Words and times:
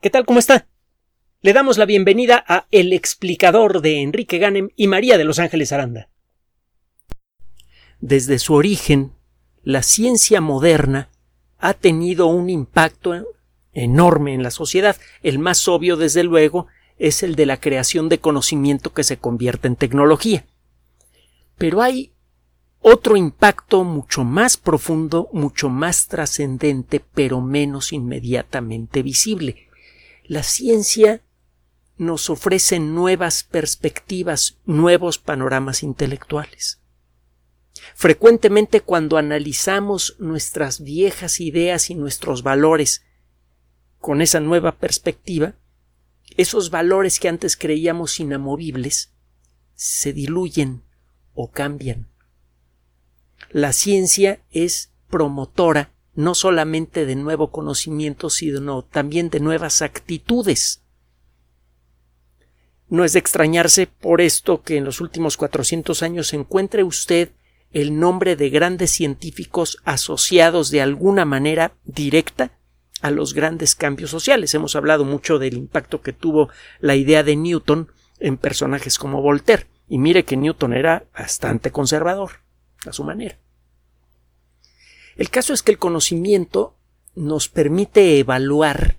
¿Qué 0.00 0.10
tal? 0.10 0.26
¿Cómo 0.26 0.38
está? 0.38 0.68
Le 1.40 1.54
damos 1.54 1.78
la 1.78 1.86
bienvenida 1.86 2.44
a 2.46 2.66
El 2.70 2.92
explicador 2.92 3.80
de 3.80 4.02
Enrique 4.02 4.36
Ganem 4.36 4.68
y 4.76 4.88
María 4.88 5.16
de 5.16 5.24
Los 5.24 5.38
Ángeles 5.38 5.72
Aranda. 5.72 6.10
Desde 8.00 8.38
su 8.38 8.52
origen, 8.52 9.12
la 9.62 9.82
ciencia 9.82 10.42
moderna 10.42 11.08
ha 11.58 11.72
tenido 11.72 12.26
un 12.26 12.50
impacto 12.50 13.26
enorme 13.72 14.34
en 14.34 14.42
la 14.42 14.50
sociedad. 14.50 14.96
El 15.22 15.38
más 15.38 15.66
obvio, 15.66 15.96
desde 15.96 16.24
luego, 16.24 16.66
es 16.98 17.22
el 17.22 17.34
de 17.34 17.46
la 17.46 17.58
creación 17.58 18.10
de 18.10 18.20
conocimiento 18.20 18.92
que 18.92 19.02
se 19.02 19.16
convierte 19.16 19.66
en 19.66 19.76
tecnología. 19.76 20.44
Pero 21.56 21.80
hay 21.80 22.12
otro 22.80 23.16
impacto 23.16 23.82
mucho 23.82 24.24
más 24.24 24.58
profundo, 24.58 25.30
mucho 25.32 25.70
más 25.70 26.06
trascendente, 26.06 27.02
pero 27.14 27.40
menos 27.40 27.94
inmediatamente 27.94 29.02
visible. 29.02 29.65
La 30.26 30.42
ciencia 30.42 31.22
nos 31.96 32.28
ofrece 32.30 32.78
nuevas 32.78 33.42
perspectivas, 33.42 34.58
nuevos 34.64 35.18
panoramas 35.18 35.82
intelectuales. 35.82 36.80
Frecuentemente 37.94 38.80
cuando 38.80 39.16
analizamos 39.16 40.16
nuestras 40.18 40.82
viejas 40.82 41.40
ideas 41.40 41.90
y 41.90 41.94
nuestros 41.94 42.42
valores 42.42 43.04
con 43.98 44.20
esa 44.20 44.40
nueva 44.40 44.76
perspectiva, 44.76 45.54
esos 46.36 46.70
valores 46.70 47.20
que 47.20 47.28
antes 47.28 47.56
creíamos 47.56 48.20
inamovibles 48.20 49.12
se 49.74 50.12
diluyen 50.12 50.82
o 51.34 51.50
cambian 51.50 52.08
la 53.50 53.72
ciencia 53.72 54.40
es 54.50 54.92
promotora 55.08 55.92
no 56.16 56.34
solamente 56.34 57.06
de 57.06 57.14
nuevo 57.14 57.50
conocimiento, 57.50 58.30
sino 58.30 58.82
también 58.82 59.30
de 59.30 59.38
nuevas 59.38 59.82
actitudes. 59.82 60.82
No 62.88 63.04
es 63.04 63.12
de 63.12 63.18
extrañarse 63.18 63.86
por 63.86 64.20
esto 64.20 64.62
que 64.62 64.76
en 64.76 64.84
los 64.84 65.00
últimos 65.00 65.36
400 65.36 66.02
años 66.02 66.32
encuentre 66.32 66.82
usted 66.84 67.32
el 67.72 67.98
nombre 67.98 68.36
de 68.36 68.48
grandes 68.48 68.90
científicos 68.90 69.78
asociados 69.84 70.70
de 70.70 70.80
alguna 70.80 71.24
manera 71.24 71.76
directa 71.84 72.52
a 73.02 73.10
los 73.10 73.34
grandes 73.34 73.74
cambios 73.74 74.10
sociales. 74.10 74.54
Hemos 74.54 74.76
hablado 74.76 75.04
mucho 75.04 75.38
del 75.38 75.54
impacto 75.54 76.00
que 76.00 76.12
tuvo 76.12 76.48
la 76.80 76.96
idea 76.96 77.22
de 77.22 77.36
Newton 77.36 77.92
en 78.18 78.38
personajes 78.38 78.98
como 78.98 79.20
Voltaire. 79.20 79.66
Y 79.88 79.98
mire 79.98 80.24
que 80.24 80.36
Newton 80.36 80.72
era 80.72 81.04
bastante 81.12 81.70
conservador 81.70 82.30
a 82.86 82.92
su 82.92 83.04
manera. 83.04 83.38
El 85.16 85.30
caso 85.30 85.52
es 85.54 85.62
que 85.62 85.72
el 85.72 85.78
conocimiento 85.78 86.74
nos 87.14 87.48
permite 87.48 88.18
evaluar 88.18 88.98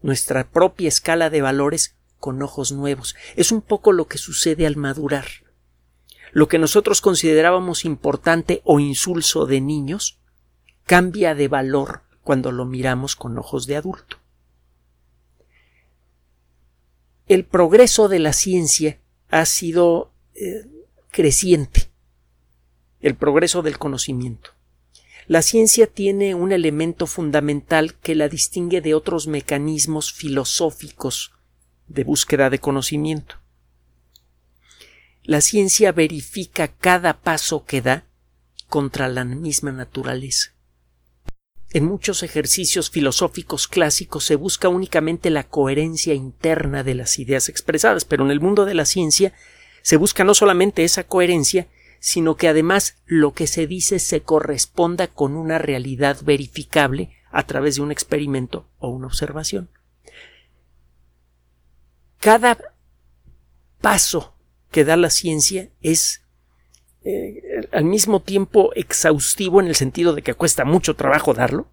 nuestra 0.00 0.50
propia 0.50 0.88
escala 0.88 1.30
de 1.30 1.42
valores 1.42 1.94
con 2.18 2.40
ojos 2.42 2.72
nuevos. 2.72 3.14
Es 3.36 3.52
un 3.52 3.60
poco 3.60 3.92
lo 3.92 4.06
que 4.06 4.18
sucede 4.18 4.66
al 4.66 4.76
madurar. 4.76 5.26
Lo 6.32 6.48
que 6.48 6.58
nosotros 6.58 7.02
considerábamos 7.02 7.84
importante 7.84 8.62
o 8.64 8.80
insulso 8.80 9.44
de 9.44 9.60
niños 9.60 10.18
cambia 10.84 11.34
de 11.34 11.48
valor 11.48 12.02
cuando 12.22 12.52
lo 12.52 12.64
miramos 12.64 13.16
con 13.16 13.36
ojos 13.38 13.66
de 13.66 13.76
adulto. 13.76 14.16
El 17.28 17.44
progreso 17.44 18.08
de 18.08 18.18
la 18.18 18.32
ciencia 18.32 18.98
ha 19.28 19.44
sido 19.44 20.10
eh, 20.34 20.66
creciente. 21.10 21.90
El 23.00 23.14
progreso 23.14 23.62
del 23.62 23.78
conocimiento. 23.78 24.50
La 25.32 25.40
ciencia 25.40 25.86
tiene 25.86 26.34
un 26.34 26.52
elemento 26.52 27.06
fundamental 27.06 27.94
que 27.94 28.14
la 28.14 28.28
distingue 28.28 28.82
de 28.82 28.92
otros 28.92 29.28
mecanismos 29.28 30.12
filosóficos 30.12 31.32
de 31.88 32.04
búsqueda 32.04 32.50
de 32.50 32.58
conocimiento. 32.58 33.36
La 35.22 35.40
ciencia 35.40 35.90
verifica 35.90 36.68
cada 36.68 37.22
paso 37.22 37.64
que 37.64 37.80
da 37.80 38.04
contra 38.68 39.08
la 39.08 39.24
misma 39.24 39.72
naturaleza. 39.72 40.52
En 41.70 41.86
muchos 41.86 42.22
ejercicios 42.22 42.90
filosóficos 42.90 43.68
clásicos 43.68 44.24
se 44.24 44.36
busca 44.36 44.68
únicamente 44.68 45.30
la 45.30 45.44
coherencia 45.44 46.12
interna 46.12 46.84
de 46.84 46.94
las 46.94 47.18
ideas 47.18 47.48
expresadas, 47.48 48.04
pero 48.04 48.22
en 48.26 48.32
el 48.32 48.40
mundo 48.40 48.66
de 48.66 48.74
la 48.74 48.84
ciencia 48.84 49.32
se 49.80 49.96
busca 49.96 50.24
no 50.24 50.34
solamente 50.34 50.84
esa 50.84 51.04
coherencia, 51.04 51.68
sino 52.04 52.34
que 52.34 52.48
además 52.48 52.96
lo 53.06 53.32
que 53.32 53.46
se 53.46 53.68
dice 53.68 54.00
se 54.00 54.22
corresponda 54.22 55.06
con 55.06 55.36
una 55.36 55.58
realidad 55.58 56.18
verificable 56.24 57.12
a 57.30 57.46
través 57.46 57.76
de 57.76 57.82
un 57.82 57.92
experimento 57.92 58.66
o 58.80 58.88
una 58.88 59.06
observación. 59.06 59.70
Cada 62.18 62.58
paso 63.80 64.34
que 64.72 64.84
da 64.84 64.96
la 64.96 65.10
ciencia 65.10 65.70
es 65.80 66.24
eh, 67.04 67.68
al 67.70 67.84
mismo 67.84 68.18
tiempo 68.18 68.72
exhaustivo 68.74 69.60
en 69.60 69.68
el 69.68 69.76
sentido 69.76 70.12
de 70.12 70.22
que 70.22 70.34
cuesta 70.34 70.64
mucho 70.64 70.96
trabajo 70.96 71.34
darlo, 71.34 71.68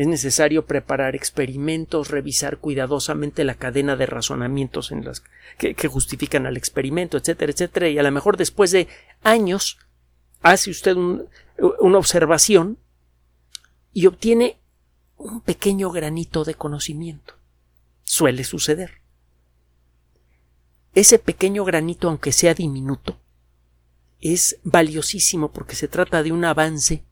es 0.00 0.06
necesario 0.06 0.64
preparar 0.64 1.14
experimentos, 1.14 2.08
revisar 2.08 2.56
cuidadosamente 2.56 3.44
la 3.44 3.56
cadena 3.56 3.96
de 3.96 4.06
razonamientos 4.06 4.92
en 4.92 5.04
las 5.04 5.22
que, 5.58 5.88
justifican 5.88 6.46
al 6.46 6.56
experimento, 6.56 7.18
etcétera, 7.18 7.52
etcétera, 7.52 7.88
y 7.90 7.98
a 7.98 8.02
lo 8.02 8.10
mejor 8.10 8.38
después 8.38 8.70
de 8.70 8.88
años 9.22 9.76
hace 10.40 10.70
usted 10.70 10.96
una 10.96 11.98
observación 11.98 12.78
y 13.92 14.06
obtiene 14.06 14.56
un 15.18 15.42
pequeño 15.42 15.90
granito 15.90 16.44
de 16.44 16.54
conocimiento. 16.54 17.34
Suele 18.02 18.44
suceder. 18.44 19.02
Ese 20.94 21.18
pequeño 21.18 21.62
granito, 21.66 22.08
aunque 22.08 22.32
sea 22.32 22.54
diminuto, 22.54 23.20
es 24.18 24.60
valiosísimo 24.64 25.52
porque 25.52 25.76
se 25.76 25.88
trata 25.88 26.22
de 26.22 26.32
un 26.32 26.46
avance 26.46 27.04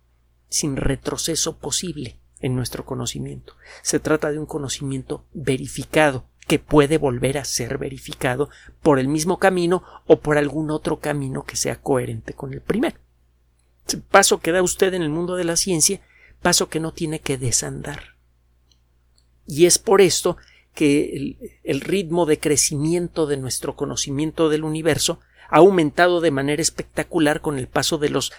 sin 0.48 0.76
retroceso 0.76 1.58
posible 1.58 2.18
en 2.40 2.54
nuestro 2.54 2.84
conocimiento. 2.84 3.54
Se 3.82 4.00
trata 4.00 4.30
de 4.30 4.38
un 4.38 4.46
conocimiento 4.46 5.24
verificado, 5.32 6.24
que 6.48 6.58
puede 6.58 6.96
volver 6.96 7.36
a 7.38 7.44
ser 7.44 7.76
verificado 7.76 8.48
por 8.82 8.98
el 8.98 9.06
mismo 9.06 9.38
camino 9.38 9.84
o 10.06 10.20
por 10.20 10.38
algún 10.38 10.70
otro 10.70 10.98
camino 10.98 11.44
que 11.44 11.56
sea 11.56 11.76
coherente 11.76 12.32
con 12.32 12.54
el 12.54 12.62
primero. 12.62 12.96
paso 14.10 14.38
que 14.38 14.52
da 14.52 14.62
usted 14.62 14.94
en 14.94 15.02
el 15.02 15.10
mundo 15.10 15.36
de 15.36 15.44
la 15.44 15.56
ciencia, 15.56 16.00
paso 16.40 16.68
que 16.68 16.80
no 16.80 16.92
tiene 16.92 17.20
que 17.20 17.36
desandar. 17.36 18.16
Y 19.46 19.66
es 19.66 19.78
por 19.78 20.00
esto 20.00 20.38
que 20.74 21.16
el, 21.16 21.58
el 21.64 21.80
ritmo 21.82 22.24
de 22.24 22.38
crecimiento 22.38 23.26
de 23.26 23.36
nuestro 23.36 23.76
conocimiento 23.76 24.48
del 24.48 24.64
universo 24.64 25.20
ha 25.50 25.58
aumentado 25.58 26.20
de 26.20 26.30
manera 26.30 26.62
espectacular 26.62 27.40
con 27.40 27.58
el 27.58 27.68
paso 27.68 27.98
de 27.98 28.10
los 28.10 28.32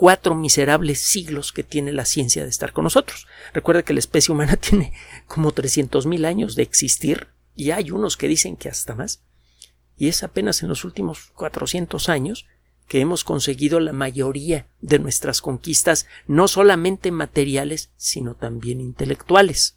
cuatro 0.00 0.34
miserables 0.34 0.98
siglos 0.98 1.52
que 1.52 1.62
tiene 1.62 1.92
la 1.92 2.06
ciencia 2.06 2.42
de 2.42 2.48
estar 2.48 2.72
con 2.72 2.84
nosotros. 2.84 3.26
Recuerda 3.52 3.82
que 3.82 3.92
la 3.92 3.98
especie 3.98 4.32
humana 4.32 4.56
tiene 4.56 4.94
como 5.26 5.52
trescientos 5.52 6.06
mil 6.06 6.24
años 6.24 6.56
de 6.56 6.62
existir 6.62 7.28
y 7.54 7.72
hay 7.72 7.90
unos 7.90 8.16
que 8.16 8.26
dicen 8.26 8.56
que 8.56 8.70
hasta 8.70 8.94
más. 8.94 9.22
Y 9.98 10.08
es 10.08 10.22
apenas 10.22 10.62
en 10.62 10.70
los 10.70 10.86
últimos 10.86 11.32
cuatrocientos 11.34 12.08
años 12.08 12.46
que 12.88 13.00
hemos 13.00 13.24
conseguido 13.24 13.78
la 13.78 13.92
mayoría 13.92 14.68
de 14.80 15.00
nuestras 15.00 15.42
conquistas, 15.42 16.06
no 16.26 16.48
solamente 16.48 17.10
materiales, 17.10 17.90
sino 17.98 18.36
también 18.36 18.80
intelectuales. 18.80 19.76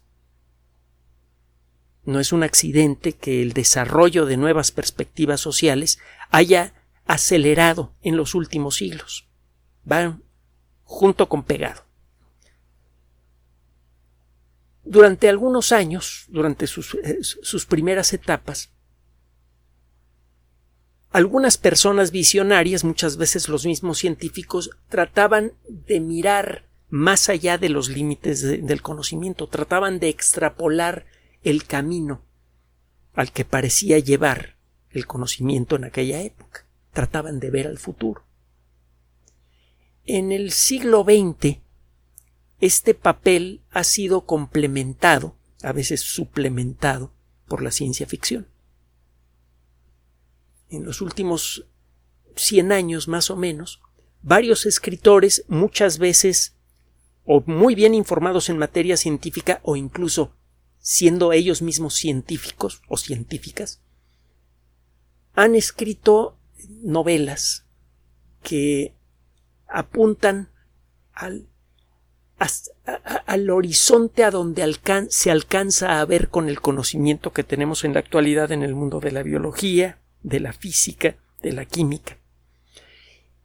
No 2.06 2.18
es 2.18 2.32
un 2.32 2.44
accidente 2.44 3.12
que 3.12 3.42
el 3.42 3.52
desarrollo 3.52 4.24
de 4.24 4.38
nuevas 4.38 4.72
perspectivas 4.72 5.42
sociales 5.42 5.98
haya 6.30 6.72
acelerado 7.04 7.92
en 8.00 8.16
los 8.16 8.34
últimos 8.34 8.76
siglos 8.76 9.28
van 9.84 10.22
junto 10.84 11.28
con 11.28 11.42
pegado. 11.42 11.82
Durante 14.84 15.28
algunos 15.28 15.72
años, 15.72 16.26
durante 16.28 16.66
sus, 16.66 16.94
eh, 16.94 17.18
sus 17.22 17.64
primeras 17.64 18.12
etapas, 18.12 18.70
algunas 21.10 21.58
personas 21.58 22.10
visionarias, 22.10 22.82
muchas 22.82 23.16
veces 23.16 23.48
los 23.48 23.64
mismos 23.64 23.98
científicos, 23.98 24.70
trataban 24.88 25.52
de 25.68 26.00
mirar 26.00 26.68
más 26.88 27.28
allá 27.28 27.56
de 27.56 27.68
los 27.68 27.88
límites 27.88 28.42
del 28.42 28.82
conocimiento, 28.82 29.48
trataban 29.48 30.00
de 30.00 30.08
extrapolar 30.08 31.06
el 31.44 31.64
camino 31.64 32.22
al 33.14 33.30
que 33.30 33.44
parecía 33.44 33.98
llevar 34.00 34.56
el 34.90 35.06
conocimiento 35.06 35.76
en 35.76 35.84
aquella 35.84 36.20
época, 36.20 36.66
trataban 36.92 37.38
de 37.38 37.50
ver 37.50 37.68
al 37.68 37.78
futuro. 37.78 38.24
En 40.06 40.32
el 40.32 40.52
siglo 40.52 41.02
XX, 41.02 41.60
este 42.60 42.94
papel 42.94 43.62
ha 43.70 43.84
sido 43.84 44.26
complementado, 44.26 45.34
a 45.62 45.72
veces 45.72 46.02
suplementado, 46.02 47.12
por 47.48 47.62
la 47.62 47.70
ciencia 47.70 48.06
ficción. 48.06 48.46
En 50.68 50.84
los 50.84 51.00
últimos 51.00 51.66
100 52.36 52.72
años 52.72 53.08
más 53.08 53.30
o 53.30 53.36
menos, 53.36 53.80
varios 54.20 54.66
escritores, 54.66 55.44
muchas 55.48 55.98
veces 55.98 56.54
o 57.24 57.42
muy 57.46 57.74
bien 57.74 57.94
informados 57.94 58.50
en 58.50 58.58
materia 58.58 58.98
científica 58.98 59.60
o 59.62 59.76
incluso 59.76 60.34
siendo 60.80 61.32
ellos 61.32 61.62
mismos 61.62 61.94
científicos 61.94 62.82
o 62.88 62.98
científicas, 62.98 63.80
han 65.32 65.54
escrito 65.54 66.36
novelas 66.82 67.64
que 68.42 68.94
apuntan 69.74 70.50
al, 71.12 71.48
al 73.26 73.50
horizonte 73.50 74.22
a 74.22 74.30
donde 74.30 74.62
se 75.10 75.30
alcanza 75.30 76.00
a 76.00 76.04
ver 76.04 76.28
con 76.28 76.48
el 76.48 76.60
conocimiento 76.60 77.32
que 77.32 77.42
tenemos 77.42 77.84
en 77.84 77.92
la 77.92 78.00
actualidad 78.00 78.52
en 78.52 78.62
el 78.62 78.74
mundo 78.74 79.00
de 79.00 79.10
la 79.10 79.24
biología, 79.24 79.98
de 80.22 80.40
la 80.40 80.52
física, 80.52 81.16
de 81.42 81.52
la 81.52 81.64
química. 81.64 82.18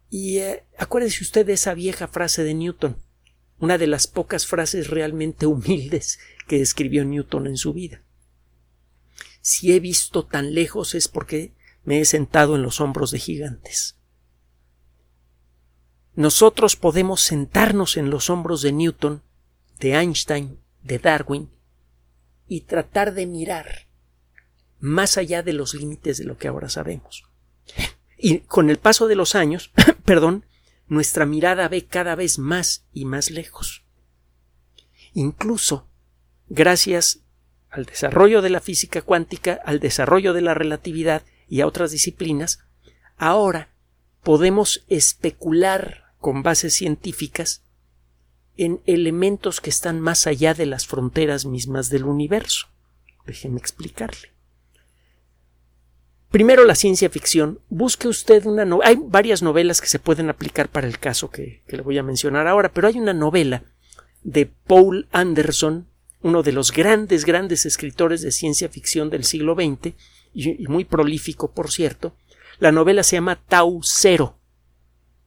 Y 0.09 0.37
eh, 0.37 0.63
acuérdese 0.77 1.23
usted 1.23 1.45
de 1.45 1.53
esa 1.53 1.73
vieja 1.73 2.07
frase 2.07 2.43
de 2.43 2.53
Newton, 2.53 2.97
una 3.57 3.77
de 3.77 3.87
las 3.87 4.05
pocas 4.05 4.45
frases 4.45 4.89
realmente 4.89 5.47
humildes 5.47 6.19
que 6.47 6.61
escribió 6.61 7.05
Newton 7.05 7.47
en 7.47 7.57
su 7.57 7.73
vida. 7.73 8.03
Si 9.41 9.73
he 9.73 9.79
visto 9.79 10.25
tan 10.25 10.53
lejos 10.53 10.93
es 10.93 11.07
porque 11.07 11.53
me 11.83 11.99
he 11.99 12.05
sentado 12.05 12.55
en 12.55 12.61
los 12.61 12.81
hombros 12.81 13.11
de 13.11 13.19
gigantes. 13.19 13.98
Nosotros 16.19 16.75
podemos 16.75 17.21
sentarnos 17.21 17.95
en 17.95 18.09
los 18.09 18.29
hombros 18.29 18.61
de 18.61 18.73
Newton, 18.73 19.23
de 19.79 19.93
Einstein, 19.93 20.59
de 20.83 20.99
Darwin, 20.99 21.49
y 22.45 22.59
tratar 22.59 23.13
de 23.13 23.25
mirar 23.25 23.87
más 24.81 25.17
allá 25.17 25.43
de 25.43 25.53
los 25.53 25.73
límites 25.73 26.17
de 26.17 26.25
lo 26.25 26.37
que 26.37 26.49
ahora 26.49 26.67
sabemos. 26.67 27.23
Y 28.17 28.39
con 28.39 28.69
el 28.69 28.79
paso 28.79 29.07
de 29.07 29.15
los 29.15 29.33
años, 29.33 29.71
perdón, 30.03 30.43
nuestra 30.89 31.25
mirada 31.25 31.69
ve 31.69 31.85
cada 31.85 32.15
vez 32.15 32.37
más 32.37 32.85
y 32.91 33.05
más 33.05 33.31
lejos. 33.31 33.85
Incluso, 35.13 35.87
gracias 36.49 37.21
al 37.69 37.85
desarrollo 37.85 38.41
de 38.41 38.49
la 38.49 38.59
física 38.59 39.01
cuántica, 39.03 39.61
al 39.63 39.79
desarrollo 39.79 40.33
de 40.33 40.41
la 40.41 40.53
relatividad 40.53 41.23
y 41.47 41.61
a 41.61 41.65
otras 41.65 41.91
disciplinas, 41.91 42.59
ahora 43.15 43.69
podemos 44.21 44.83
especular 44.89 46.08
con 46.19 46.43
bases 46.43 46.73
científicas 46.73 47.63
en 48.57 48.81
elementos 48.85 49.61
que 49.61 49.69
están 49.69 50.01
más 50.01 50.27
allá 50.27 50.53
de 50.53 50.65
las 50.65 50.85
fronteras 50.85 51.45
mismas 51.45 51.89
del 51.89 52.03
universo. 52.03 52.67
Déjeme 53.25 53.59
explicarle. 53.59 54.33
Primero 56.29 56.63
la 56.63 56.75
ciencia 56.75 57.09
ficción. 57.09 57.59
Busque 57.69 58.07
usted 58.07 58.45
una 58.45 58.65
novela. 58.65 58.89
Hay 58.89 58.99
varias 59.01 59.41
novelas 59.41 59.81
que 59.81 59.87
se 59.87 59.97
pueden 59.97 60.29
aplicar 60.29 60.69
para 60.69 60.87
el 60.87 60.99
caso 60.99 61.31
que, 61.31 61.63
le 61.67 61.81
voy 61.81 61.97
a 61.97 62.03
mencionar 62.03 62.47
ahora, 62.47 62.71
pero 62.71 62.87
hay 62.87 62.99
una 62.99 63.13
novela 63.13 63.63
de 64.23 64.45
Paul 64.45 65.07
Anderson, 65.11 65.87
uno 66.21 66.43
de 66.43 66.51
los 66.51 66.71
grandes, 66.71 67.25
grandes 67.25 67.65
escritores 67.65 68.21
de 68.21 68.31
ciencia 68.31 68.69
ficción 68.69 69.09
del 69.09 69.23
siglo 69.23 69.55
XX, 69.55 69.95
y, 70.33 70.67
muy 70.67 70.85
prolífico, 70.85 71.51
por 71.51 71.71
cierto. 71.71 72.13
La 72.59 72.71
novela 72.71 73.01
se 73.03 73.15
llama 73.15 73.41
Tau 73.47 73.79
Cero. 73.83 74.37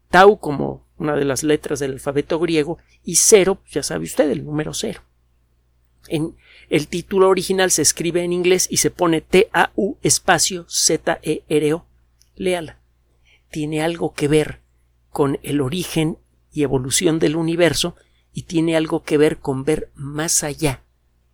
Tau 0.08 0.38
como 0.38 0.81
una 1.02 1.16
de 1.16 1.24
las 1.24 1.42
letras 1.42 1.80
del 1.80 1.92
alfabeto 1.92 2.38
griego, 2.38 2.78
y 3.04 3.16
cero, 3.16 3.60
ya 3.70 3.82
sabe 3.82 4.04
usted, 4.04 4.30
el 4.30 4.44
número 4.44 4.72
cero. 4.72 5.02
En, 6.08 6.36
el 6.68 6.88
título 6.88 7.28
original 7.28 7.70
se 7.70 7.82
escribe 7.82 8.24
en 8.24 8.32
inglés 8.32 8.66
y 8.70 8.78
se 8.78 8.90
pone 8.90 9.20
T-A-U 9.20 9.98
espacio 10.02 10.64
Z-E-R-O. 10.68 11.84
Léala. 12.36 12.78
Tiene 13.50 13.82
algo 13.82 14.14
que 14.14 14.28
ver 14.28 14.60
con 15.10 15.38
el 15.42 15.60
origen 15.60 16.16
y 16.50 16.62
evolución 16.62 17.18
del 17.18 17.36
universo 17.36 17.94
y 18.32 18.44
tiene 18.44 18.76
algo 18.76 19.02
que 19.02 19.18
ver 19.18 19.38
con 19.38 19.64
ver 19.64 19.90
más 19.94 20.42
allá 20.42 20.82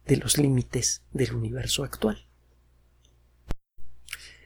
de 0.06 0.17
los 0.17 0.38
límites 0.38 1.03
del 1.12 1.35
universo 1.35 1.85
actual. 1.85 2.26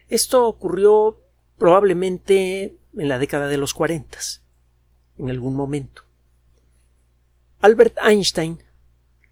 Esto 0.08 0.46
ocurrió 0.46 1.18
probablemente 1.56 2.76
en 2.96 3.08
la 3.08 3.18
década 3.18 3.48
de 3.48 3.56
los 3.56 3.72
cuarentas, 3.72 4.41
en 5.22 5.30
algún 5.30 5.54
momento. 5.54 6.02
Albert 7.60 7.96
Einstein 8.02 8.62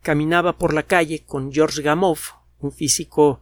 caminaba 0.02 0.56
por 0.56 0.72
la 0.72 0.84
calle 0.84 1.24
con 1.24 1.52
George 1.52 1.82
Gamow, 1.82 2.16
un 2.60 2.72
físico 2.72 3.40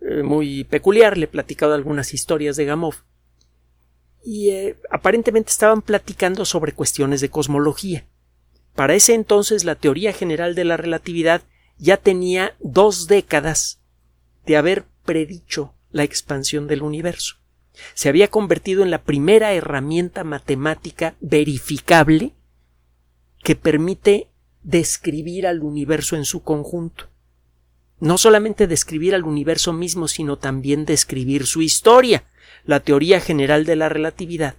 eh, 0.00 0.22
muy 0.22 0.64
peculiar, 0.64 1.18
le 1.18 1.24
he 1.24 1.28
platicado 1.28 1.74
algunas 1.74 2.14
historias 2.14 2.56
de 2.56 2.64
Gamow, 2.64 2.94
y 4.24 4.50
eh, 4.50 4.76
aparentemente 4.90 5.50
estaban 5.50 5.82
platicando 5.82 6.44
sobre 6.44 6.72
cuestiones 6.72 7.20
de 7.20 7.30
cosmología. 7.30 8.06
Para 8.74 8.94
ese 8.94 9.14
entonces 9.14 9.64
la 9.64 9.74
teoría 9.74 10.12
general 10.12 10.54
de 10.54 10.64
la 10.64 10.76
relatividad 10.76 11.42
ya 11.78 11.96
tenía 11.96 12.56
dos 12.60 13.06
décadas 13.06 13.80
de 14.46 14.56
haber 14.56 14.84
predicho 15.04 15.74
la 15.90 16.04
expansión 16.04 16.66
del 16.66 16.82
universo. 16.82 17.39
Se 17.94 18.08
había 18.08 18.28
convertido 18.28 18.82
en 18.82 18.90
la 18.90 19.02
primera 19.02 19.52
herramienta 19.52 20.24
matemática 20.24 21.14
verificable 21.20 22.34
que 23.42 23.56
permite 23.56 24.28
describir 24.62 25.46
al 25.46 25.62
universo 25.62 26.16
en 26.16 26.24
su 26.24 26.42
conjunto. 26.42 27.08
No 27.98 28.18
solamente 28.18 28.66
describir 28.66 29.14
al 29.14 29.24
universo 29.24 29.72
mismo, 29.72 30.08
sino 30.08 30.38
también 30.38 30.84
describir 30.84 31.46
su 31.46 31.62
historia. 31.62 32.24
La 32.64 32.80
teoría 32.80 33.20
general 33.20 33.64
de 33.64 33.76
la 33.76 33.88
relatividad 33.88 34.56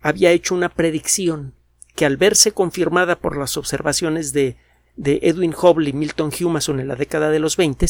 había 0.00 0.30
hecho 0.32 0.54
una 0.54 0.68
predicción 0.68 1.54
que 1.94 2.06
al 2.06 2.16
verse 2.16 2.52
confirmada 2.52 3.18
por 3.18 3.36
las 3.36 3.56
observaciones 3.56 4.32
de, 4.32 4.56
de 4.98 5.20
Edwin 5.22 5.54
Hubble 5.54 5.88
y 5.88 5.92
Milton 5.94 6.30
Humason 6.38 6.80
en 6.80 6.88
la 6.88 6.96
década 6.96 7.30
de 7.30 7.38
los 7.38 7.56
20 7.56 7.86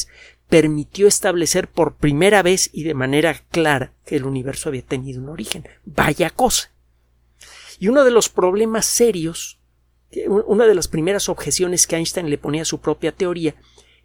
permitió 0.49 1.09
establecer 1.09 1.67
por 1.67 1.97
primera 1.97 2.43
vez 2.43 2.71
y 2.73 2.85
de 2.85 2.95
manera 2.95 3.35
clara 3.51 3.95
que 4.05 4.17
el 4.17 4.25
universo 4.25 4.69
había 4.69 4.83
tenido 4.83 5.21
un 5.21 5.31
origen. 5.31 5.67
Vaya 5.85 6.31
cosa. 6.31 6.71
Y 7.81 7.89
uno 7.89 8.05
de 8.05 8.11
los 8.11 8.29
problemas 8.29 8.87
serios 8.87 9.59
una 10.27 10.67
de 10.67 10.75
las 10.75 10.89
primeras 10.89 11.29
objeciones 11.29 11.87
que 11.87 11.97
Einstein 11.97 12.31
le 12.31 12.39
ponía 12.39 12.63
a 12.63 12.67
su 12.67 12.81
propia 12.81 13.13
teoría 13.13 13.55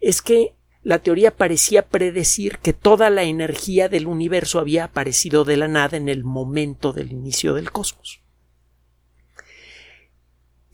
es 0.00 0.20
que 0.20 0.54
la 0.82 0.98
teoría 0.98 1.34
parecía 1.34 1.88
predecir 1.88 2.58
que 2.58 2.74
toda 2.74 3.08
la 3.08 3.22
energía 3.22 3.88
del 3.88 4.06
universo 4.06 4.58
había 4.58 4.84
aparecido 4.84 5.44
de 5.44 5.56
la 5.56 5.66
nada 5.66 5.96
en 5.96 6.10
el 6.10 6.24
momento 6.24 6.92
del 6.92 7.10
inicio 7.10 7.54
del 7.54 7.72
cosmos. 7.72 8.20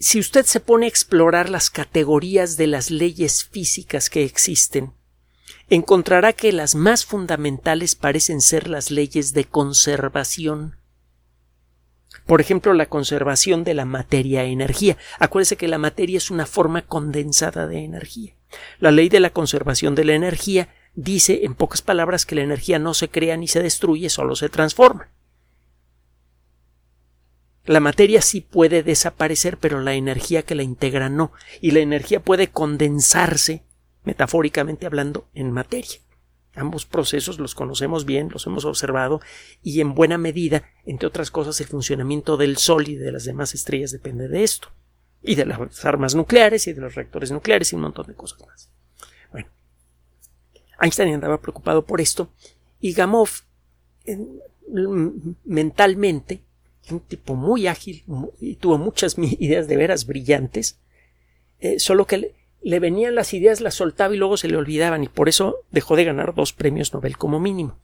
Si 0.00 0.18
usted 0.18 0.44
se 0.46 0.58
pone 0.58 0.86
a 0.86 0.88
explorar 0.88 1.48
las 1.48 1.70
categorías 1.70 2.56
de 2.56 2.66
las 2.66 2.90
leyes 2.90 3.44
físicas 3.44 4.10
que 4.10 4.24
existen, 4.24 4.94
encontrará 5.68 6.32
que 6.32 6.52
las 6.52 6.74
más 6.74 7.04
fundamentales 7.04 7.94
parecen 7.94 8.40
ser 8.40 8.68
las 8.68 8.90
leyes 8.90 9.34
de 9.34 9.44
conservación 9.44 10.80
por 12.26 12.40
ejemplo, 12.40 12.74
la 12.74 12.86
conservación 12.86 13.64
de 13.64 13.74
la 13.74 13.84
materia-energía. 13.84 14.96
Acuérdese 15.18 15.56
que 15.56 15.68
la 15.68 15.78
materia 15.78 16.16
es 16.16 16.30
una 16.30 16.46
forma 16.46 16.82
condensada 16.82 17.66
de 17.66 17.84
energía. 17.84 18.34
La 18.78 18.90
ley 18.90 19.08
de 19.08 19.20
la 19.20 19.30
conservación 19.30 19.94
de 19.94 20.04
la 20.04 20.14
energía 20.14 20.68
dice, 20.94 21.40
en 21.44 21.54
pocas 21.54 21.82
palabras, 21.82 22.26
que 22.26 22.34
la 22.34 22.42
energía 22.42 22.78
no 22.78 22.94
se 22.94 23.08
crea 23.08 23.36
ni 23.36 23.48
se 23.48 23.62
destruye, 23.62 24.10
solo 24.10 24.36
se 24.36 24.48
transforma. 24.48 25.08
La 27.66 27.80
materia 27.80 28.22
sí 28.22 28.40
puede 28.40 28.82
desaparecer, 28.82 29.58
pero 29.58 29.80
la 29.80 29.94
energía 29.94 30.42
que 30.42 30.54
la 30.54 30.62
integra 30.62 31.08
no, 31.08 31.32
y 31.60 31.72
la 31.72 31.80
energía 31.80 32.20
puede 32.20 32.48
condensarse, 32.48 33.64
metafóricamente 34.04 34.86
hablando, 34.86 35.28
en 35.34 35.52
materia. 35.52 36.00
Ambos 36.54 36.84
procesos 36.84 37.38
los 37.38 37.54
conocemos 37.54 38.04
bien, 38.04 38.28
los 38.32 38.46
hemos 38.46 38.64
observado 38.64 39.20
y 39.62 39.80
en 39.80 39.94
buena 39.94 40.18
medida, 40.18 40.64
entre 40.84 41.06
otras 41.06 41.30
cosas, 41.30 41.60
el 41.60 41.68
funcionamiento 41.68 42.36
del 42.36 42.56
Sol 42.56 42.88
y 42.88 42.96
de 42.96 43.12
las 43.12 43.24
demás 43.24 43.54
estrellas 43.54 43.92
depende 43.92 44.28
de 44.28 44.42
esto. 44.42 44.68
Y 45.22 45.34
de 45.34 45.46
las 45.46 45.84
armas 45.84 46.14
nucleares 46.14 46.66
y 46.66 46.72
de 46.72 46.80
los 46.80 46.94
reactores 46.94 47.30
nucleares 47.30 47.72
y 47.72 47.76
un 47.76 47.82
montón 47.82 48.06
de 48.06 48.14
cosas 48.14 48.40
más. 48.46 48.70
Bueno, 49.30 49.48
Einstein 50.80 51.14
andaba 51.14 51.40
preocupado 51.40 51.84
por 51.84 52.00
esto 52.00 52.32
y 52.80 52.94
Gamow 52.94 53.26
mentalmente, 55.44 56.42
un 56.92 57.00
tipo 57.00 57.34
muy 57.34 57.66
ágil 57.66 58.04
y 58.40 58.56
tuvo 58.56 58.78
muchas 58.78 59.16
ideas 59.18 59.68
de 59.68 59.76
veras 59.76 60.06
brillantes, 60.06 60.78
eh, 61.60 61.78
solo 61.78 62.06
que 62.06 62.34
le 62.62 62.80
venían 62.80 63.14
las 63.14 63.32
ideas, 63.32 63.60
las 63.60 63.74
soltaba 63.74 64.14
y 64.14 64.18
luego 64.18 64.36
se 64.36 64.48
le 64.48 64.56
olvidaban 64.56 65.02
y 65.02 65.08
por 65.08 65.28
eso 65.28 65.64
dejó 65.70 65.96
de 65.96 66.04
ganar 66.04 66.34
dos 66.34 66.52
premios 66.52 66.92
Nobel 66.92 67.16
como 67.16 67.40
mínimo. 67.40 67.78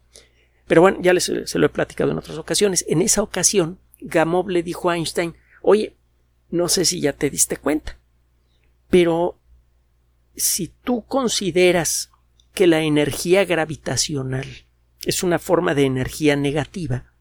Pero 0.67 0.81
bueno, 0.81 0.99
ya 1.01 1.13
les, 1.13 1.25
se 1.25 1.59
lo 1.59 1.67
he 1.67 1.71
platicado 1.71 2.11
en 2.11 2.19
otras 2.19 2.39
ocasiones. 2.39 2.85
En 2.89 3.01
esa 3.01 3.23
ocasión, 3.23 3.79
Gamow 4.01 4.49
le 4.49 4.63
dijo 4.63 4.91
a 4.91 4.97
Einstein, 4.97 5.35
oye, 5.63 5.97
no 6.51 6.69
sé 6.69 6.85
si 6.85 7.01
ya 7.01 7.13
te 7.13 7.31
diste 7.31 7.57
cuenta, 7.57 7.99
pero 8.91 9.39
si 10.35 10.69
tú 10.69 11.05
consideras 11.07 12.11
que 12.53 12.67
la 12.67 12.83
energía 12.83 13.45
gravitacional 13.45 14.47
es 15.05 15.23
una 15.23 15.39
forma 15.39 15.75
de 15.75 15.85
energía 15.85 16.37
negativa, 16.37 17.13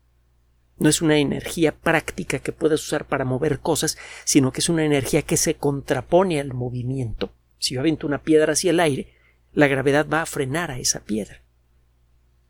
no 0.78 0.90
es 0.90 1.02
una 1.02 1.18
energía 1.18 1.76
práctica 1.76 2.40
que 2.40 2.52
puedas 2.52 2.84
usar 2.84 3.08
para 3.08 3.26
mover 3.26 3.60
cosas, 3.60 3.98
sino 4.24 4.52
que 4.52 4.60
es 4.60 4.70
una 4.70 4.84
energía 4.84 5.22
que 5.22 5.38
se 5.38 5.56
contrapone 5.56 6.40
al 6.40 6.54
movimiento, 6.54 7.32
si 7.60 7.76
yo 7.76 7.80
aviento 7.80 8.08
una 8.08 8.22
piedra 8.22 8.54
hacia 8.54 8.72
el 8.72 8.80
aire, 8.80 9.14
la 9.54 9.68
gravedad 9.68 10.08
va 10.08 10.22
a 10.22 10.26
frenar 10.26 10.72
a 10.72 10.78
esa 10.78 11.04
piedra. 11.04 11.42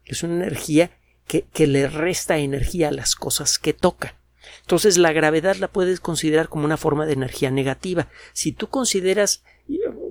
Es 0.04 0.24
una 0.24 0.36
energía 0.36 0.92
que, 1.28 1.44
que 1.54 1.68
le 1.68 1.88
resta 1.88 2.38
energía 2.38 2.90
a 2.90 2.92
las 2.92 3.16
cosas 3.16 3.60
que 3.60 3.74
toca. 3.74 4.18
Entonces 4.62 4.98
la 4.98 5.14
gravedad 5.14 5.56
la 5.56 5.70
puedes 5.70 6.00
considerar 6.00 6.50
como 6.50 6.66
una 6.66 6.78
forma 6.78 7.06
de 7.06 7.14
energía 7.14 7.50
negativa. 7.50 8.10
Si 8.34 8.52
tú 8.52 8.68
consideras, 8.68 9.44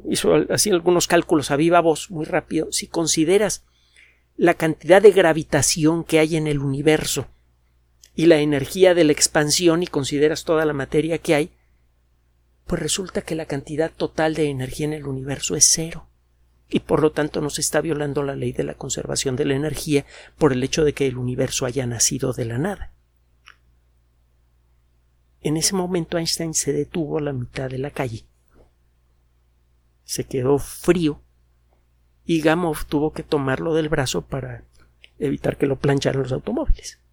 hizo 0.09 0.35
así 0.51 0.71
algunos 0.71 1.07
cálculos 1.07 1.51
a 1.51 1.57
viva 1.57 1.81
voz 1.81 2.11
muy 2.11 2.25
rápido, 2.25 2.73
si 2.73 2.87
consideras 2.87 3.65
la 4.37 4.55
cantidad 4.55 5.03
de 5.03 5.13
gravitación 5.13 6.03
que 6.03 6.19
hay 6.19 6.37
en 6.37 6.47
el 6.47 6.61
universo 6.61 7.29
y 8.15 8.27
la 8.27 8.39
energía 8.39 8.95
de 8.95 9.05
la 9.05 9.13
expansión 9.13 9.83
y 9.83 9.87
consideras 9.87 10.45
toda 10.45 10.65
la 10.65 10.73
materia 10.73 11.19
que 11.19 11.35
hay, 11.35 11.51
pues 12.67 12.81
resulta 12.81 13.23
que 13.23 13.35
la 13.35 13.47
cantidad 13.47 13.93
total 13.93 14.35
de 14.35 14.49
energía 14.49 14.87
en 14.87 14.93
el 14.93 15.07
universo 15.07 15.57
es 15.57 15.65
cero. 15.65 16.09
Y 16.69 16.81
por 16.81 17.03
lo 17.03 17.13
tanto 17.13 17.41
no 17.41 17.51
se 17.51 17.61
está 17.61 17.81
violando 17.81 18.23
la 18.23 18.37
ley 18.37 18.53
de 18.53 18.65
la 18.65 18.75
conservación 18.75 19.37
de 19.37 19.45
la 19.45 19.55
energía 19.55 20.07
por 20.39 20.53
el 20.53 20.63
hecho 20.63 20.85
de 20.85 20.93
que 20.93 21.07
el 21.07 21.19
universo 21.19 21.67
haya 21.67 21.87
nacido 21.87 22.33
de 22.33 22.45
la 22.47 22.59
nada. 22.59 22.93
En 25.41 25.59
ese 25.59 25.75
momento 25.75 26.17
Einstein 26.17 26.55
se 26.55 26.73
detuvo 26.73 27.19
a 27.19 27.21
la 27.21 27.35
mitad 27.35 27.69
de 27.69 27.79
la 27.79 27.91
calle. 27.91 28.25
Se 30.05 30.25
quedó 30.25 30.59
frío 30.59 31.21
y 32.25 32.41
Gamow 32.41 32.75
tuvo 32.89 33.13
que 33.13 33.23
tomarlo 33.23 33.75
del 33.75 33.91
brazo 33.91 34.23
para 34.23 34.65
evitar 35.19 35.59
que 35.59 35.67
lo 35.67 35.77
plancharan 35.77 36.23
los 36.23 36.33
automóviles. 36.33 37.04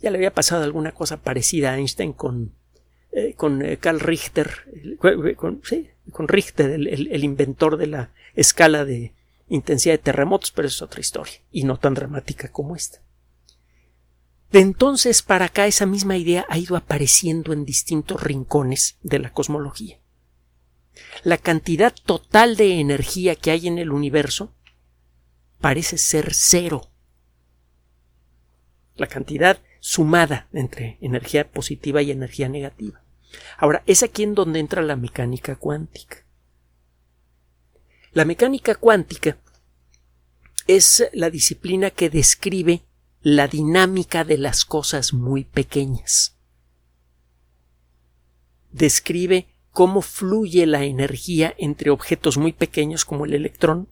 Ya 0.00 0.10
le 0.10 0.18
había 0.18 0.34
pasado 0.34 0.64
alguna 0.64 0.92
cosa 0.92 1.18
parecida 1.18 1.72
a 1.72 1.78
Einstein 1.78 2.12
con, 2.12 2.52
eh, 3.12 3.34
con 3.34 3.62
eh, 3.62 3.78
Carl 3.78 4.00
Richter, 4.00 4.50
con, 5.36 5.62
sí, 5.64 5.88
con 6.12 6.28
Richter, 6.28 6.70
el, 6.70 6.86
el, 6.88 7.24
inventor 7.24 7.76
de 7.76 7.86
la 7.86 8.10
escala 8.34 8.84
de 8.84 9.14
intensidad 9.48 9.94
de 9.94 9.98
terremotos, 9.98 10.50
pero 10.52 10.68
es 10.68 10.82
otra 10.82 11.00
historia 11.00 11.40
y 11.50 11.64
no 11.64 11.78
tan 11.78 11.94
dramática 11.94 12.50
como 12.52 12.76
esta. 12.76 13.00
De 14.52 14.60
entonces 14.60 15.22
para 15.22 15.46
acá 15.46 15.66
esa 15.66 15.86
misma 15.86 16.16
idea 16.16 16.46
ha 16.48 16.58
ido 16.58 16.76
apareciendo 16.76 17.52
en 17.52 17.64
distintos 17.64 18.22
rincones 18.22 18.98
de 19.02 19.18
la 19.18 19.32
cosmología. 19.32 19.98
La 21.24 21.38
cantidad 21.38 21.94
total 22.04 22.56
de 22.56 22.80
energía 22.80 23.34
que 23.34 23.50
hay 23.50 23.66
en 23.66 23.78
el 23.78 23.90
universo 23.90 24.54
parece 25.60 25.98
ser 25.98 26.32
cero. 26.32 26.90
La 28.94 29.06
cantidad 29.06 29.60
sumada 29.80 30.48
entre 30.52 30.98
energía 31.00 31.50
positiva 31.50 32.02
y 32.02 32.10
energía 32.10 32.48
negativa. 32.48 33.02
Ahora, 33.58 33.82
es 33.86 34.02
aquí 34.02 34.22
en 34.22 34.34
donde 34.34 34.60
entra 34.60 34.82
la 34.82 34.96
mecánica 34.96 35.56
cuántica. 35.56 36.24
La 38.12 38.24
mecánica 38.24 38.74
cuántica 38.74 39.38
es 40.66 41.08
la 41.12 41.30
disciplina 41.30 41.90
que 41.90 42.10
describe 42.10 42.82
la 43.20 43.48
dinámica 43.48 44.24
de 44.24 44.38
las 44.38 44.64
cosas 44.64 45.12
muy 45.12 45.44
pequeñas. 45.44 46.36
Describe 48.72 49.48
cómo 49.70 50.00
fluye 50.00 50.66
la 50.66 50.84
energía 50.84 51.54
entre 51.58 51.90
objetos 51.90 52.38
muy 52.38 52.52
pequeños 52.52 53.04
como 53.04 53.26
el 53.26 53.34
electrón 53.34 53.88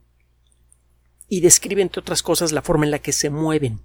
y 1.29 1.41
describe, 1.41 1.83
entre 1.83 2.01
otras 2.01 2.23
cosas, 2.23 2.53
la 2.53 2.63
forma 2.63 2.85
en 2.85 2.91
la 2.91 2.99
que 3.01 3.13
se 3.13 3.31
mueven 3.31 3.81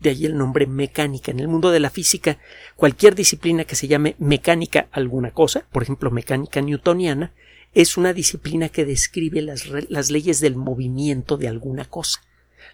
de 0.00 0.10
ahí 0.10 0.26
el 0.26 0.36
nombre 0.36 0.66
mecánica. 0.66 1.30
En 1.30 1.40
el 1.40 1.48
mundo 1.48 1.70
de 1.70 1.80
la 1.80 1.90
física, 1.90 2.38
cualquier 2.76 3.14
disciplina 3.14 3.64
que 3.64 3.76
se 3.76 3.88
llame 3.88 4.16
mecánica 4.18 4.88
alguna 4.92 5.30
cosa, 5.30 5.66
por 5.72 5.82
ejemplo 5.82 6.10
mecánica 6.10 6.60
newtoniana, 6.60 7.32
es 7.74 7.96
una 7.96 8.12
disciplina 8.12 8.68
que 8.68 8.84
describe 8.84 9.42
las, 9.42 9.66
las 9.88 10.10
leyes 10.10 10.40
del 10.40 10.56
movimiento 10.56 11.36
de 11.36 11.48
alguna 11.48 11.84
cosa. 11.84 12.20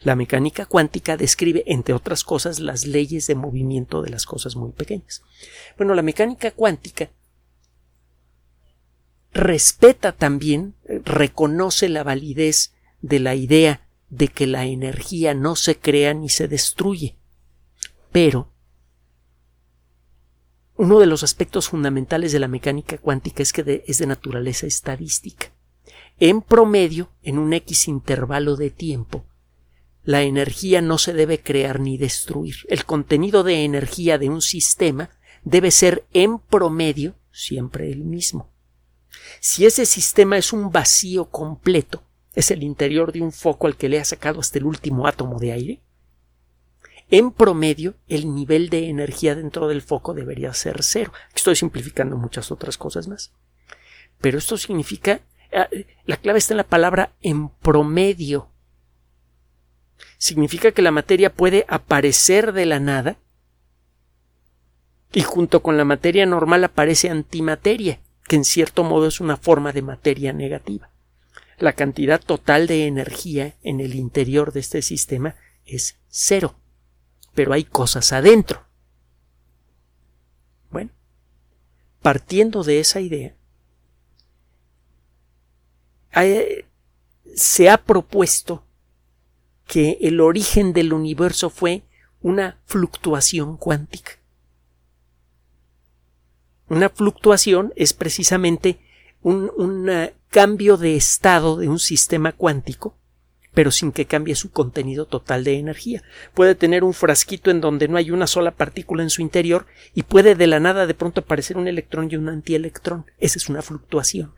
La 0.01 0.17
mecánica 0.17 0.67
cuántica 0.67 1.17
describe, 1.17 1.65
entre 1.67 1.95
otras 1.95 2.25
cosas, 2.25 2.61
las 2.61 2.87
leyes 2.87 3.27
de 3.27 3.35
movimiento 3.35 4.03
de 4.03 4.11
las 4.11 4.27
cosas 4.27 4.57
muy 4.57 4.73
pequeñas. 4.73 5.23
Bueno, 5.77 5.95
la 5.95 6.03
mecánica 6.03 6.51
cuántica 6.51 7.11
respeta 9.33 10.13
también, 10.13 10.75
reconoce 11.05 11.89
la 11.89 12.03
validez 12.03 12.73
de 13.01 13.19
la 13.19 13.35
idea 13.35 13.87
de 14.13 14.29
que 14.29 14.47
la 14.47 14.67
energía 14.67 15.33
no 15.33 15.57
se 15.57 15.79
crea 15.79 16.13
ni 16.13 16.29
se 16.29 16.47
destruye. 16.47 17.17
Pero 18.13 18.53
uno 20.77 20.99
de 20.99 21.07
los 21.07 21.23
aspectos 21.23 21.71
fundamentales 21.71 22.31
de 22.31 22.39
la 22.39 22.47
mecánica 22.47 22.99
cuántica 22.99 23.43
es 23.43 23.55
que 23.55 23.83
es 23.87 23.99
de 23.99 24.07
naturaleza 24.07 24.67
estadística. 24.67 25.51
En 26.21 26.43
promedio, 26.43 27.11
en 27.23 27.39
un 27.39 27.55
X 27.55 27.89
intervalo 27.89 28.57
de 28.57 28.69
tiempo, 28.69 29.25
la 30.05 30.23
energía 30.23 30.83
no 30.83 30.99
se 30.99 31.15
debe 31.15 31.41
crear 31.41 31.81
ni 31.81 31.97
destruir. 31.97 32.57
El 32.69 32.85
contenido 32.85 33.43
de 33.43 33.65
energía 33.65 34.19
de 34.19 34.29
un 34.29 34.43
sistema 34.43 35.09
debe 35.43 35.71
ser 35.71 36.05
en 36.13 36.39
promedio 36.39 37.15
siempre 37.31 37.91
el 37.91 38.05
mismo. 38.05 38.53
Si 39.41 39.65
ese 39.65 39.87
sistema 39.87 40.37
es 40.37 40.53
un 40.53 40.71
vacío 40.71 41.31
completo, 41.31 42.03
es 42.35 42.51
el 42.51 42.63
interior 42.63 43.13
de 43.13 43.21
un 43.21 43.33
foco 43.33 43.67
al 43.67 43.77
que 43.77 43.89
le 43.89 44.01
ha 44.01 44.05
sacado 44.05 44.41
hasta 44.41 44.59
el 44.59 44.65
último 44.65 45.07
átomo 45.07 45.39
de 45.39 45.53
aire, 45.53 45.83
en 47.11 47.31
promedio 47.31 47.95
el 48.09 48.35
nivel 48.35 48.71
de 48.71 48.89
energía 48.89 49.35
dentro 49.35 49.69
del 49.69 49.83
foco 49.83 50.15
debería 50.15 50.55
ser 50.55 50.83
cero. 50.83 51.13
Estoy 51.35 51.57
simplificando 51.57 52.17
muchas 52.17 52.51
otras 52.51 52.79
cosas 52.79 53.07
más. 53.07 53.33
Pero 54.23 54.39
esto 54.39 54.57
significa, 54.57 55.21
ah, 55.53 55.69
la 56.07 56.17
clave 56.17 56.39
está 56.39 56.55
en 56.55 56.59
la 56.59 56.65
palabra 56.65 57.13
en 57.21 57.51
promedio. 57.51 58.49
Significa 60.17 60.73
que 60.73 60.81
la 60.81 60.91
materia 60.91 61.35
puede 61.35 61.67
aparecer 61.69 62.55
de 62.55 62.65
la 62.65 62.81
nada 62.81 63.19
y 65.13 65.21
junto 65.21 65.63
con 65.63 65.77
la 65.77 65.85
materia 65.85 66.25
normal 66.25 66.65
aparece 66.65 67.11
antimateria, 67.11 68.01
que 68.27 68.37
en 68.37 68.45
cierto 68.45 68.85
modo 68.85 69.07
es 69.07 69.21
una 69.21 69.37
forma 69.37 69.73
de 69.73 69.83
materia 69.83 70.33
negativa 70.33 70.92
la 71.63 71.75
cantidad 71.75 72.21
total 72.21 72.67
de 72.67 72.89
energía 72.89 73.55
en 73.63 73.79
el 73.79 73.95
interior 73.95 74.53
de 74.53 74.59
este 74.59 74.83
sistema 74.83 75.37
es 75.65 75.97
cero. 76.09 76.57
Pero 77.35 77.53
hay 77.53 77.63
cosas 77.63 78.13
adentro. 78.13 78.67
Bueno, 80.73 80.91
partiendo 82.01 82.65
de 82.65 82.81
esa 82.81 83.01
idea, 83.01 83.37
se 87.37 87.71
ha 87.71 87.85
propuesto 87.85 88.67
que 89.69 89.99
el 90.01 90.21
origen 90.21 90.73
del 90.73 90.93
universo 90.93 91.49
fue 91.49 91.85
una 92.23 92.61
fluctuación 92.67 93.57
cuántica. 93.57 94.19
Una 96.69 96.89
fluctuación 96.89 97.73
es 97.77 97.93
precisamente 97.93 98.81
un, 99.23 99.91
cambio 100.29 100.77
de 100.77 100.97
estado 100.97 101.57
de 101.57 101.69
un 101.69 101.79
sistema 101.79 102.33
cuántico, 102.33 102.97
pero 103.53 103.71
sin 103.71 103.93
que 103.93 104.07
cambie 104.07 104.35
su 104.35 104.51
contenido 104.51 105.07
total 105.07 105.45
de 105.45 105.59
energía. 105.59 106.03
Puede 106.33 106.55
tener 106.55 106.85
un 106.85 106.95
frasquito 106.95 107.51
en 107.51 107.61
donde 107.61 107.87
no 107.89 107.99
hay 107.99 108.11
una 108.11 108.27
sola 108.27 108.53
partícula 108.53 109.03
en 109.03 109.11
su 109.11 109.21
interior 109.21 109.67
y 109.95 110.05
puede 110.05 110.35
de 110.35 110.47
la 110.47 110.59
nada 110.59 110.87
de 110.87 110.95
pronto 110.95 111.21
aparecer 111.21 111.59
un 111.59 111.69
electrón 111.69 112.09
y 112.11 112.17
un 112.17 112.29
antielectrón. 112.29 113.07
Esa 113.19 113.39
es 113.39 113.49
una 113.49 113.61
fluctuación. 113.61 114.35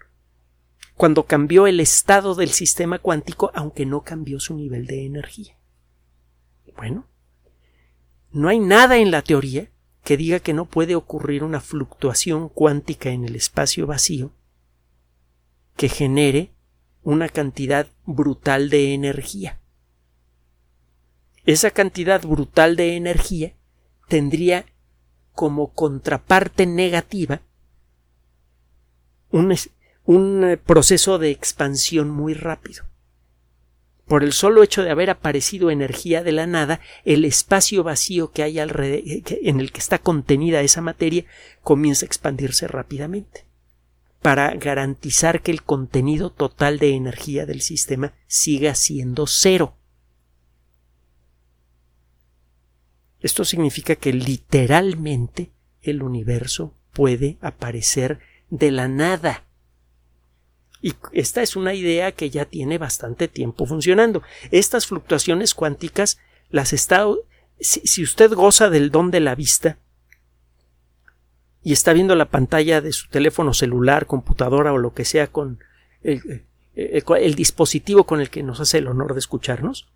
Cuando 0.97 1.27
cambió 1.27 1.67
el 1.67 1.81
estado 1.81 2.35
del 2.35 2.51
sistema 2.51 2.99
cuántico, 2.99 3.51
aunque 3.55 3.87
no 3.87 4.03
cambió 4.03 4.41
su 4.41 4.55
nivel 4.55 4.87
de 4.87 5.07
energía. 5.07 5.57
Bueno, 6.77 7.07
no 8.33 8.49
hay 8.49 8.59
nada 8.59 8.97
en 8.97 9.13
la 9.13 9.23
teoría 9.23 9.71
que 10.03 10.17
diga 10.17 10.41
que 10.41 10.55
no 10.55 10.67
puede 10.67 10.97
ocurrir 10.97 11.45
una 11.45 11.61
fluctuación 11.61 12.49
cuántica 12.49 13.11
en 13.11 13.25
el 13.25 13.37
espacio 13.37 13.87
vacío 13.87 14.33
que 15.77 15.89
genere 15.89 16.51
una 17.03 17.29
cantidad 17.29 17.87
brutal 18.07 18.71
de 18.71 18.95
energía. 18.95 19.61
Esa 21.45 21.71
cantidad 21.71 22.23
brutal 22.23 22.77
de 22.77 22.97
energía 22.97 23.53
tendría 24.09 24.65
como 25.33 25.73
contraparte 25.73 26.67
negativa 26.67 27.43
un, 29.31 29.53
eh, 30.45 30.57
proceso 30.57 31.19
de 31.19 31.31
expansión 31.31 32.09
muy 32.09 32.35
rápido. 32.35 32.85
Por 34.07 34.23
el 34.23 34.33
solo 34.33 34.63
hecho 34.63 34.83
de 34.83 34.91
haber 34.91 35.11
aparecido 35.11 35.71
energía 35.71 36.23
de 36.23 36.33
la 36.33 36.47
nada, 36.47 36.81
el 37.05 37.25
espacio 37.25 37.83
vacío 37.83 38.31
que 38.31 38.43
hay 38.43 38.59
en 38.59 39.61
el 39.61 39.73
que 39.73 39.81
está 39.81 39.99
contenida 39.99 40.61
esa 40.61 40.83
materia 40.83 41.25
comienza 41.63 42.05
a 42.05 42.09
expandirse 42.09 42.69
rápidamente 42.69 43.47
para 44.25 44.55
garantizar 44.55 45.43
que 45.43 45.51
el 45.51 45.63
contenido 45.63 46.31
total 46.31 46.79
de 46.79 46.95
energía 46.95 47.45
del 47.45 47.61
sistema 47.61 48.15
siga 48.27 48.75
siendo 48.75 49.27
cero. 49.27 49.77
Esto 53.21 53.45
significa 53.45 53.97
que 53.97 54.15
literalmente 54.15 55.51
el 55.83 56.03
universo 56.03 56.73
puede 56.95 57.37
aparecer 57.43 58.19
de 58.49 58.71
la 58.71 58.89
nada. 58.89 59.45
Y 60.81 60.95
esta 61.13 61.43
es 61.43 61.55
una 61.55 61.75
idea 61.75 62.13
que 62.13 62.31
ya 62.31 62.47
tiene 62.47 62.79
bastante 62.79 63.29
tiempo 63.29 63.67
funcionando. 63.67 64.23
Estas 64.51 64.87
fluctuaciones 64.87 65.53
cuánticas 65.53 66.17
las 66.49 66.73
está. 66.73 67.07
Si, 67.61 68.03
usted 68.03 68.33
goza 68.33 68.71
del 68.71 68.91
don 68.91 69.11
de 69.11 69.21
la 69.21 69.35
vista 69.35 69.77
y 71.65 71.73
está 71.73 71.95
viendo 71.95 72.15
la 72.15 72.27
pantalla 72.27 72.83
de 72.83 72.93
su 72.93 73.09
teléfono 73.09 73.55
celular, 73.55 74.07
computadora 74.07 74.73
o 74.73 74.79
lo 74.79 74.93
que 74.93 75.07
sea 75.07 75.29
con 75.29 75.59
el, 76.03 76.45
el 76.75 77.35
dispositivo 77.35 78.05
con 78.05 78.21
el 78.21 78.29
que 78.29 78.43
nos 78.43 78.61
hace 78.61 78.79
el 78.79 78.87
honor 78.87 79.15
de 79.15 79.21
escucharnos, 79.21 79.89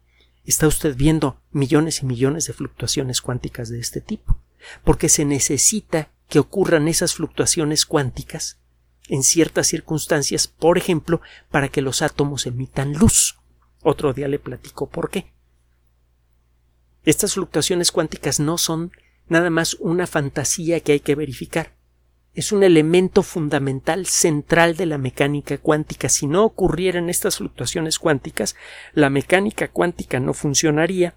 está 0.47 0.67
usted 0.67 0.97
viendo 0.97 1.41
millones 1.53 2.03
y 2.03 2.07
millones 2.07 2.47
de 2.47 2.55
fluctuaciones 2.55 3.21
cuánticas 3.21 3.69
de 3.69 3.81
este 3.81 4.01
tipo, 4.01 4.39
porque 4.83 5.11
se 5.11 5.27
necesita 5.27 6.09
que 6.29 6.39
ocurran 6.39 6.89
esas 6.89 7.15
fluctuaciones 7.15 7.85
cuánticas 7.85 8.59
en 9.09 9.23
ciertas 9.23 9.67
circunstancias, 9.67 10.49
por 10.49 10.79
ejemplo, 10.79 11.21
para 11.51 11.69
que 11.69 11.83
los 11.83 12.01
átomos 12.01 12.47
emitan 12.47 12.95
luz. 12.95 13.39
Otro 13.83 14.15
día 14.15 14.29
le 14.29 14.39
platico 14.39 14.89
por 14.89 15.11
qué. 15.11 15.33
Estas 17.05 17.35
fluctuaciones 17.35 17.93
cuánticas 17.93 18.41
no 18.41 18.57
son 18.59 18.93
nada 19.29 19.51
más 19.51 19.75
una 19.75 20.07
fantasía 20.07 20.81
que 20.81 20.93
hay 20.93 21.01
que 21.01 21.15
verificar. 21.15 21.73
Es 22.35 22.53
un 22.53 22.63
elemento 22.63 23.23
fundamental 23.23 24.07
central 24.07 24.77
de 24.77 24.87
la 24.87 24.99
mecánica 24.99 25.59
cuántica. 25.59 26.09
Si 26.09 26.27
no 26.27 26.45
ocurrieran 26.45 27.11
estas 27.11 27.39
fluctuaciones 27.39 27.99
cuánticas, 27.99 28.55
la 28.93 29.11
mecánica 29.11 29.69
cuántica 29.69 30.21
no 30.21 30.35
funcionaría 30.35 31.15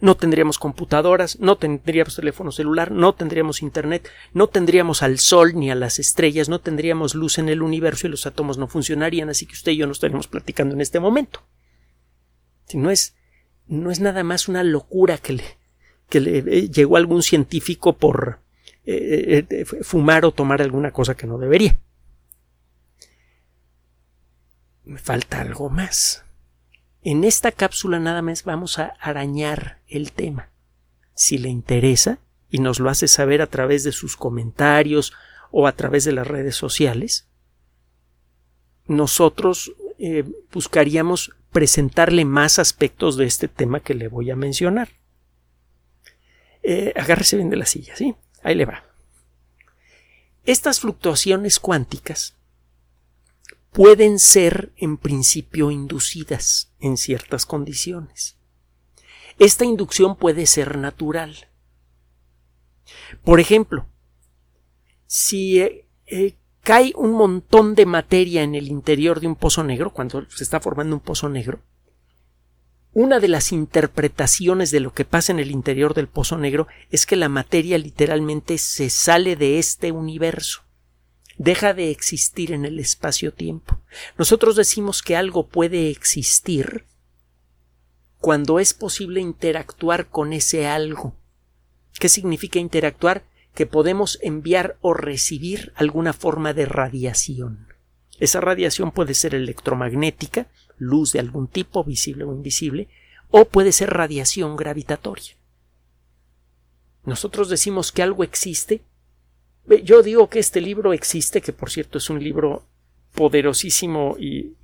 no 0.00 0.16
tendríamos 0.16 0.58
computadoras, 0.58 1.40
no 1.40 1.56
tendríamos 1.56 2.16
teléfono 2.16 2.52
celular, 2.52 2.92
no 2.92 3.14
tendríamos 3.14 3.62
Internet, 3.62 4.08
no 4.32 4.46
tendríamos 4.46 5.02
al 5.02 5.18
Sol 5.18 5.54
ni 5.56 5.70
a 5.70 5.74
las 5.74 5.98
estrellas, 5.98 6.48
no 6.48 6.60
tendríamos 6.60 7.14
luz 7.14 7.38
en 7.38 7.48
el 7.48 7.62
universo 7.62 8.06
y 8.06 8.10
los 8.10 8.26
átomos 8.26 8.58
no 8.58 8.68
funcionarían, 8.68 9.28
así 9.28 9.46
que 9.46 9.54
usted 9.54 9.72
y 9.72 9.78
yo 9.78 9.86
no 9.86 9.92
estaríamos 9.92 10.28
platicando 10.28 10.74
en 10.74 10.80
este 10.80 11.00
momento. 11.00 11.42
Si 12.66 12.76
no 12.76 12.90
es, 12.90 13.16
no 13.66 13.90
es 13.90 14.00
nada 14.00 14.22
más 14.22 14.48
una 14.48 14.62
locura 14.62 15.18
que 15.18 15.32
le, 15.32 15.57
que 16.08 16.20
le 16.20 16.38
eh, 16.38 16.70
llegó 16.70 16.96
algún 16.96 17.22
científico 17.22 17.96
por 17.96 18.40
eh, 18.84 19.44
eh, 19.48 19.64
fumar 19.64 20.24
o 20.24 20.32
tomar 20.32 20.62
alguna 20.62 20.92
cosa 20.92 21.16
que 21.16 21.26
no 21.26 21.38
debería. 21.38 21.78
Me 24.84 24.98
falta 24.98 25.40
algo 25.40 25.68
más. 25.68 26.24
En 27.02 27.24
esta 27.24 27.52
cápsula 27.52 28.00
nada 28.00 28.22
más 28.22 28.44
vamos 28.44 28.78
a 28.78 28.94
arañar 29.00 29.80
el 29.86 30.12
tema. 30.12 30.50
Si 31.14 31.36
le 31.36 31.48
interesa 31.48 32.18
y 32.50 32.58
nos 32.58 32.80
lo 32.80 32.88
hace 32.88 33.08
saber 33.08 33.42
a 33.42 33.46
través 33.46 33.84
de 33.84 33.92
sus 33.92 34.16
comentarios 34.16 35.12
o 35.50 35.66
a 35.66 35.72
través 35.72 36.04
de 36.04 36.12
las 36.12 36.26
redes 36.26 36.56
sociales, 36.56 37.28
nosotros 38.86 39.72
buscaríamos 40.52 41.32
presentarle 41.50 42.24
más 42.24 42.58
aspectos 42.58 43.16
de 43.16 43.26
este 43.26 43.48
tema 43.48 43.80
que 43.80 43.94
le 43.94 44.08
voy 44.08 44.30
a 44.30 44.36
mencionar. 44.36 44.88
Eh, 46.62 46.92
agárrese 46.96 47.36
bien 47.36 47.50
de 47.50 47.56
la 47.56 47.66
silla, 47.66 47.96
¿sí? 47.96 48.14
Ahí 48.42 48.54
le 48.54 48.64
va. 48.64 48.84
Estas 50.44 50.80
fluctuaciones 50.80 51.58
cuánticas 51.58 52.36
pueden 53.72 54.18
ser 54.18 54.72
en 54.76 54.96
principio 54.96 55.70
inducidas 55.70 56.72
en 56.80 56.96
ciertas 56.96 57.46
condiciones. 57.46 58.36
Esta 59.38 59.64
inducción 59.64 60.16
puede 60.16 60.46
ser 60.46 60.78
natural. 60.78 61.48
Por 63.22 63.40
ejemplo, 63.40 63.86
si 65.06 65.60
eh, 65.60 65.86
eh, 66.06 66.34
cae 66.62 66.92
un 66.96 67.12
montón 67.12 67.74
de 67.74 67.86
materia 67.86 68.42
en 68.42 68.54
el 68.54 68.68
interior 68.68 69.20
de 69.20 69.26
un 69.26 69.36
pozo 69.36 69.62
negro, 69.62 69.92
cuando 69.92 70.28
se 70.30 70.44
está 70.44 70.60
formando 70.60 70.96
un 70.96 71.00
pozo 71.00 71.28
negro, 71.28 71.60
una 72.92 73.20
de 73.20 73.28
las 73.28 73.52
interpretaciones 73.52 74.70
de 74.70 74.80
lo 74.80 74.92
que 74.92 75.04
pasa 75.04 75.32
en 75.32 75.38
el 75.38 75.50
interior 75.50 75.94
del 75.94 76.08
pozo 76.08 76.38
negro 76.38 76.66
es 76.90 77.06
que 77.06 77.16
la 77.16 77.28
materia 77.28 77.78
literalmente 77.78 78.58
se 78.58 78.90
sale 78.90 79.36
de 79.36 79.58
este 79.58 79.92
universo 79.92 80.62
deja 81.38 81.72
de 81.72 81.90
existir 81.90 82.52
en 82.52 82.64
el 82.64 82.78
espacio-tiempo. 82.78 83.80
Nosotros 84.18 84.56
decimos 84.56 85.02
que 85.02 85.16
algo 85.16 85.46
puede 85.46 85.88
existir 85.90 86.84
cuando 88.18 88.58
es 88.58 88.74
posible 88.74 89.20
interactuar 89.20 90.08
con 90.08 90.32
ese 90.32 90.66
algo. 90.66 91.14
¿Qué 91.98 92.08
significa 92.08 92.58
interactuar? 92.58 93.24
Que 93.54 93.66
podemos 93.66 94.18
enviar 94.22 94.76
o 94.80 94.92
recibir 94.92 95.72
alguna 95.76 96.12
forma 96.12 96.52
de 96.52 96.66
radiación. 96.66 97.67
Esa 98.18 98.40
radiación 98.40 98.90
puede 98.90 99.14
ser 99.14 99.34
electromagnética, 99.34 100.48
luz 100.78 101.12
de 101.12 101.20
algún 101.20 101.48
tipo, 101.48 101.84
visible 101.84 102.24
o 102.24 102.32
invisible, 102.32 102.88
o 103.30 103.46
puede 103.46 103.72
ser 103.72 103.90
radiación 103.90 104.56
gravitatoria. 104.56 105.36
Nosotros 107.04 107.48
decimos 107.48 107.92
que 107.92 108.02
algo 108.02 108.24
existe 108.24 108.82
yo 109.84 110.02
digo 110.02 110.28
que 110.28 110.38
este 110.38 110.60
libro 110.60 110.92
existe, 110.92 111.40
que 111.40 111.52
por 111.52 111.70
cierto 111.70 111.98
es 111.98 112.08
un 112.10 112.22
libro 112.22 112.64
poderosísimo 113.14 114.16
y, 114.18 114.54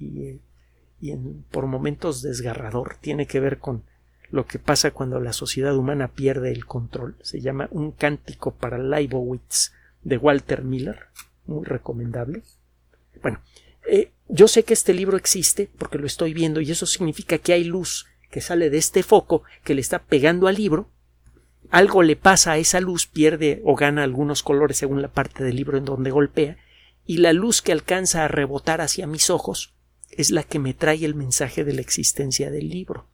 por 1.51 1.67
momentos 1.67 2.23
desgarrador. 2.23 2.97
Tiene 3.01 3.27
que 3.27 3.41
ver 3.41 3.59
con 3.59 3.85
lo 4.31 4.47
que 4.47 4.59
pasa 4.59 4.93
cuando 4.93 5.21
la 5.21 5.33
sociedad 5.33 5.77
humana 5.77 6.09
pierde 6.09 6.51
el 6.53 6.65
control. 6.65 7.17
Se 7.21 7.41
llama 7.41 7.69
Un 7.71 7.93
cántico 7.93 8.55
para 8.55 8.79
Leibowitz 8.79 9.73
de 10.03 10.17
Walter 10.17 10.63
Miller, 10.63 11.07
muy 11.47 11.65
recomendable. 11.65 12.43
Bueno, 13.25 13.43
eh, 13.91 14.13
yo 14.29 14.47
sé 14.47 14.63
que 14.63 14.75
este 14.75 14.95
libro 14.95 15.17
existe 15.17 15.69
porque 15.77 15.99
lo 15.99 16.07
estoy 16.07 16.33
viendo 16.33 16.61
y 16.61 16.71
eso 16.71 16.87
significa 16.87 17.39
que 17.39 17.55
hay 17.55 17.65
luz 17.65 18.07
que 18.31 18.41
sale 18.41 18.71
de 18.71 18.79
este 18.79 19.03
foco 19.03 19.43
que 19.65 19.75
le 19.75 19.81
está 19.81 20.05
pegando 20.05 20.47
al 20.47 20.55
libro 20.55 20.91
algo 21.71 22.03
le 22.03 22.15
pasa 22.15 22.53
a 22.53 22.59
esa 22.59 22.81
luz, 22.81 23.07
pierde 23.07 23.61
o 23.65 23.75
gana 23.75 24.05
algunos 24.05 24.43
colores 24.43 24.77
según 24.77 25.03
la 25.03 25.09
parte 25.09 25.43
del 25.43 25.57
libro 25.57 25.77
en 25.77 25.85
donde 25.85 26.11
golpea, 26.11 26.57
y 27.05 27.17
la 27.17 27.33
luz 27.33 27.63
que 27.63 27.73
alcanza 27.73 28.25
a 28.25 28.29
rebotar 28.29 28.81
hacia 28.81 29.07
mis 29.07 29.31
ojos 29.31 29.75
es 30.11 30.31
la 30.31 30.45
que 30.45 30.59
me 30.59 30.75
trae 30.75 31.05
el 31.05 31.15
mensaje 31.15 31.65
de 31.65 31.73
la 31.73 31.81
existencia 31.81 32.51
del 32.51 32.69
libro. 32.69 33.09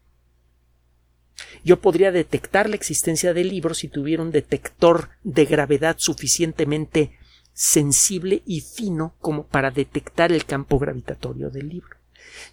Yo 1.65 1.81
podría 1.81 2.13
detectar 2.13 2.69
la 2.69 2.77
existencia 2.77 3.33
del 3.33 3.49
libro 3.49 3.73
si 3.75 3.89
tuviera 3.89 4.23
un 4.23 4.31
detector 4.31 5.09
de 5.23 5.47
gravedad 5.47 5.97
suficientemente 5.99 7.17
sensible 7.53 8.43
y 8.47 8.61
fino 8.61 9.15
como 9.21 9.45
para 9.47 9.71
detectar 9.71 10.33
el 10.33 10.45
campo 10.45 10.79
gravitatorio 10.79 11.51
del 11.51 11.69
libro. 11.69 11.97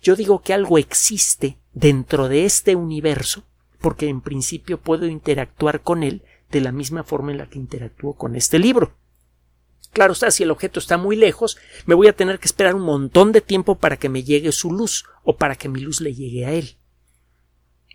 Yo 0.02 0.16
digo 0.16 0.42
que 0.42 0.54
algo 0.54 0.78
existe 0.78 1.58
dentro 1.74 2.30
de 2.30 2.46
este 2.46 2.76
universo 2.76 3.44
porque 3.80 4.08
en 4.08 4.22
principio 4.22 4.80
puedo 4.80 5.06
interactuar 5.06 5.82
con 5.82 6.04
él 6.04 6.24
de 6.52 6.62
la 6.62 6.72
misma 6.72 7.04
forma 7.04 7.32
en 7.32 7.38
la 7.38 7.50
que 7.50 7.60
interactúo 7.60 8.14
con 8.14 8.36
este 8.36 8.60
libro. 8.60 8.94
Claro 9.92 10.14
está, 10.14 10.32
si 10.32 10.44
el 10.44 10.52
objeto 10.52 10.80
está 10.80 10.98
muy 10.98 11.16
lejos, 11.16 11.58
me 11.86 11.96
voy 11.96 12.08
a 12.08 12.16
tener 12.16 12.40
que 12.40 12.48
esperar 12.48 12.76
un 12.76 12.84
montón 12.84 13.32
de 13.32 13.42
tiempo 13.42 13.76
para 13.76 13.98
que 13.98 14.10
me 14.10 14.24
llegue 14.24 14.52
su 14.52 14.72
luz 14.72 15.06
o 15.24 15.38
para 15.38 15.56
que 15.56 15.70
mi 15.70 15.80
luz 15.80 16.02
le 16.02 16.14
llegue 16.14 16.46
a 16.46 16.52
él. 16.52 16.78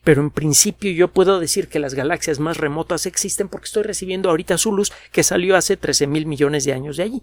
Pero 0.04 0.20
en 0.20 0.30
principio 0.30 0.90
yo 0.90 1.08
puedo 1.08 1.38
decir 1.38 1.68
que 1.68 1.78
las 1.78 1.94
galaxias 1.94 2.40
más 2.40 2.56
remotas 2.56 3.06
existen 3.06 3.48
porque 3.48 3.66
estoy 3.66 3.84
recibiendo 3.84 4.30
ahorita 4.30 4.58
su 4.58 4.72
luz 4.72 4.92
que 5.12 5.22
salió 5.22 5.56
hace 5.56 5.76
13 5.76 6.06
mil 6.08 6.26
millones 6.26 6.64
de 6.64 6.72
años 6.72 6.96
de 6.96 7.04
allí. 7.04 7.22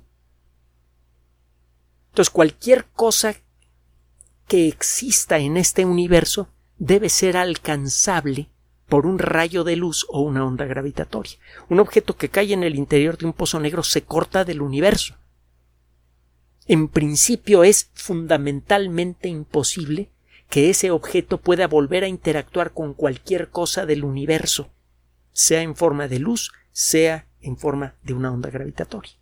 Entonces 2.10 2.30
cualquier 2.30 2.86
cosa 2.86 3.36
que 4.48 4.68
exista 4.68 5.40
en 5.40 5.58
este 5.58 5.86
universo 5.86 6.48
debe 6.78 7.10
ser 7.10 7.38
alcanzable 7.38 8.50
por 8.88 9.06
un 9.06 9.20
rayo 9.20 9.64
de 9.64 9.76
luz 9.76 10.06
o 10.10 10.22
una 10.22 10.46
onda 10.46 10.66
gravitatoria. 10.66 11.38
Un 11.70 11.80
objeto 11.80 12.16
que 12.16 12.30
cae 12.30 12.54
en 12.54 12.64
el 12.64 12.76
interior 12.76 13.18
de 13.18 13.28
un 13.28 13.34
pozo 13.34 13.60
negro 13.60 13.84
se 13.84 14.02
corta 14.02 14.46
del 14.46 14.62
universo. 14.62 15.16
En 16.66 16.88
principio 16.88 17.64
es 17.64 17.92
fundamentalmente 17.94 19.28
imposible 19.28 20.10
que 20.50 20.70
ese 20.70 20.92
objeto 20.92 21.40
pueda 21.40 21.68
volver 21.68 22.04
a 22.04 22.08
interactuar 22.08 22.72
con 22.72 22.94
cualquier 22.94 23.50
cosa 23.50 23.86
del 23.86 24.04
universo, 24.04 24.70
sea 25.32 25.62
en 25.62 25.76
forma 25.76 26.08
de 26.08 26.20
luz, 26.20 26.52
sea 26.72 27.28
en 27.42 27.58
forma 27.58 27.96
de 28.04 28.14
una 28.14 28.32
onda 28.32 28.50
gravitatoria. 28.50 29.14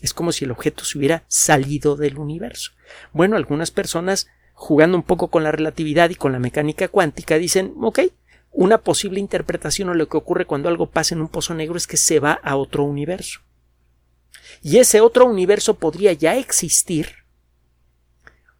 Es 0.00 0.14
como 0.14 0.32
si 0.32 0.44
el 0.44 0.50
objeto 0.50 0.84
se 0.84 0.98
hubiera 0.98 1.24
salido 1.28 1.96
del 1.96 2.18
universo. 2.18 2.72
Bueno, 3.12 3.36
algunas 3.36 3.70
personas 3.70 4.28
jugando 4.54 4.96
un 4.96 5.02
poco 5.02 5.28
con 5.28 5.42
la 5.42 5.52
relatividad 5.52 6.10
y 6.10 6.14
con 6.14 6.32
la 6.32 6.38
mecánica 6.38 6.88
cuántica, 6.88 7.36
dicen, 7.36 7.74
ok, 7.80 8.00
una 8.52 8.78
posible 8.78 9.18
interpretación 9.18 9.88
o 9.88 9.94
lo 9.94 10.08
que 10.08 10.16
ocurre 10.16 10.46
cuando 10.46 10.68
algo 10.68 10.90
pasa 10.90 11.14
en 11.14 11.20
un 11.20 11.28
pozo 11.28 11.54
negro 11.54 11.76
es 11.76 11.86
que 11.86 11.96
se 11.96 12.20
va 12.20 12.32
a 12.32 12.56
otro 12.56 12.84
universo. 12.84 13.40
Y 14.62 14.78
ese 14.78 15.00
otro 15.00 15.26
universo 15.26 15.74
podría 15.74 16.12
ya 16.12 16.36
existir, 16.36 17.21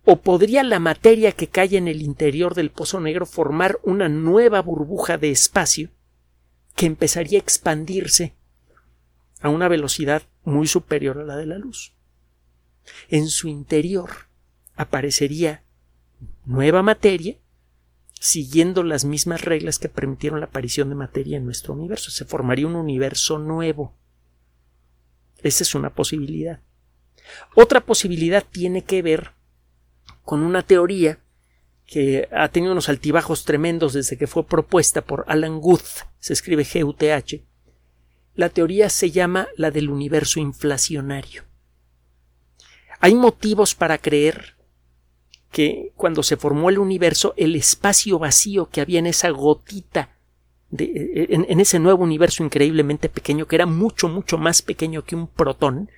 o 0.04 0.20
podría 0.20 0.62
la 0.62 0.80
materia 0.80 1.32
que 1.32 1.48
cae 1.48 1.76
en 1.76 1.88
el 1.88 2.02
interior 2.02 2.54
del 2.54 2.70
pozo 2.70 3.00
negro 3.00 3.26
formar 3.26 3.78
una 3.84 4.08
nueva 4.08 4.60
burbuja 4.60 5.18
de 5.18 5.30
espacio 5.30 5.90
que 6.74 6.86
empezaría 6.86 7.38
a 7.38 7.42
expandirse 7.42 8.34
a 9.40 9.48
una 9.48 9.68
velocidad 9.68 10.22
muy 10.44 10.66
superior 10.66 11.18
a 11.18 11.24
la 11.24 11.36
de 11.36 11.46
la 11.46 11.58
luz. 11.58 11.94
En 13.08 13.28
su 13.28 13.48
interior 13.48 14.10
aparecería 14.74 15.64
nueva 16.44 16.82
materia 16.82 17.38
siguiendo 18.18 18.84
las 18.84 19.04
mismas 19.04 19.42
reglas 19.42 19.78
que 19.78 19.88
permitieron 19.88 20.40
la 20.40 20.46
aparición 20.46 20.88
de 20.88 20.94
materia 20.94 21.36
en 21.36 21.44
nuestro 21.44 21.74
universo. 21.74 22.10
Se 22.10 22.24
formaría 22.24 22.66
un 22.66 22.76
universo 22.76 23.38
nuevo. 23.38 23.96
Esa 25.42 25.64
es 25.64 25.74
una 25.74 25.94
posibilidad. 25.94 26.60
Otra 27.54 27.80
posibilidad 27.80 28.44
tiene 28.48 28.84
que 28.84 29.02
ver 29.02 29.32
con 30.24 30.42
una 30.42 30.62
teoría 30.62 31.20
que 31.86 32.28
ha 32.32 32.48
tenido 32.48 32.72
unos 32.72 32.88
altibajos 32.88 33.44
tremendos 33.44 33.92
desde 33.92 34.16
que 34.16 34.26
fue 34.26 34.46
propuesta 34.46 35.02
por 35.02 35.24
Alan 35.28 35.60
Guth, 35.60 36.06
se 36.18 36.32
escribe 36.32 36.64
G-U-T-H. 36.64 37.44
La 38.34 38.48
teoría 38.48 38.88
se 38.88 39.10
llama 39.10 39.48
la 39.56 39.70
del 39.70 39.90
universo 39.90 40.40
inflacionario. 40.40 41.44
Hay 43.00 43.14
motivos 43.14 43.74
para 43.74 43.98
creer 43.98 44.56
que 45.50 45.92
cuando 45.96 46.22
se 46.22 46.36
formó 46.36 46.70
el 46.70 46.78
universo, 46.78 47.34
el 47.36 47.54
espacio 47.56 48.18
vacío 48.18 48.70
que 48.70 48.80
había 48.80 48.98
en 48.98 49.06
esa 49.06 49.28
gotita, 49.30 50.16
en, 50.78 51.60
ese 51.60 51.78
nuevo 51.78 52.02
universo 52.02 52.42
increíblemente 52.42 53.10
pequeño, 53.10 53.46
que 53.46 53.56
era 53.56 53.66
mucho, 53.66 54.08
mucho 54.08 54.38
más 54.38 54.62
pequeño 54.62 55.04
que 55.04 55.14
un 55.14 55.26
protón, 55.26 55.90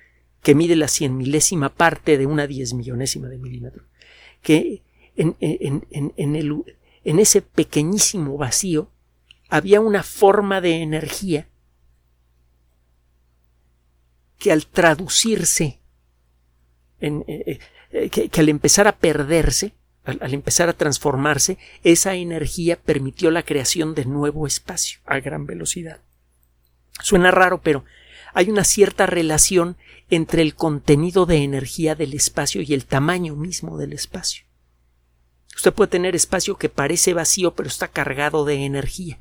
que 0.43 0.55
mide 0.55 0.75
la 0.75 0.89
cien 0.89 1.15
milésima 1.15 1.69
parte 1.69 2.17
de 2.17 2.25
una 2.25 2.47
diez 2.47 2.73
millonésima 2.73 3.29
de 3.29 3.37
milímetro, 3.37 3.85
que 4.45 4.83
en, 5.15 5.35
en 5.39 7.19
ese 7.19 7.41
pequeñísimo 7.41 8.37
vacío 8.37 8.91
había 9.49 9.81
una 9.81 10.03
forma 10.03 10.61
de 10.61 10.81
energía 10.81 11.47
que 14.37 14.51
al 14.51 14.67
traducirse 14.67 15.79
en, 16.99 17.25
eh, 17.27 17.59
eh, 17.91 18.09
que, 18.09 18.29
al 18.39 18.49
empezar 18.49 18.87
a 18.87 18.97
perderse, 18.97 19.73
al, 20.03 20.33
empezar 20.33 20.69
a 20.69 20.73
transformarse, 20.73 21.57
esa 21.83 22.13
energía 22.13 22.75
permitió 22.75 23.31
la 23.31 23.43
creación 23.43 23.95
de 23.95 24.05
nuevo 24.05 24.45
espacio 24.45 24.99
a 25.05 25.19
gran 25.19 25.45
velocidad. 25.45 26.01
Suena 27.01 27.31
raro, 27.31 27.61
pero 27.61 27.85
hay 28.33 28.49
una 28.49 28.63
cierta 28.63 29.05
relación 29.05 29.77
entre 30.09 30.41
el 30.41 30.55
contenido 30.55 31.25
de 31.25 31.37
energía 31.37 31.95
del 31.95 32.13
espacio 32.13 32.61
y 32.61 32.73
el 32.73 32.85
tamaño 32.85 33.35
mismo 33.35 33.77
del 33.77 33.93
espacio. 33.93 34.45
Usted 35.55 35.73
puede 35.73 35.91
tener 35.91 36.15
espacio 36.15 36.57
que 36.57 36.69
parece 36.69 37.13
vacío 37.13 37.55
pero 37.55 37.67
está 37.67 37.87
cargado 37.87 38.45
de 38.45 38.65
energía. 38.65 39.19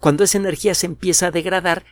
Cuando 0.00 0.24
esa 0.24 0.38
energía 0.38 0.74
se 0.74 0.86
empieza 0.86 1.28
a 1.28 1.30
degradar, 1.30 1.84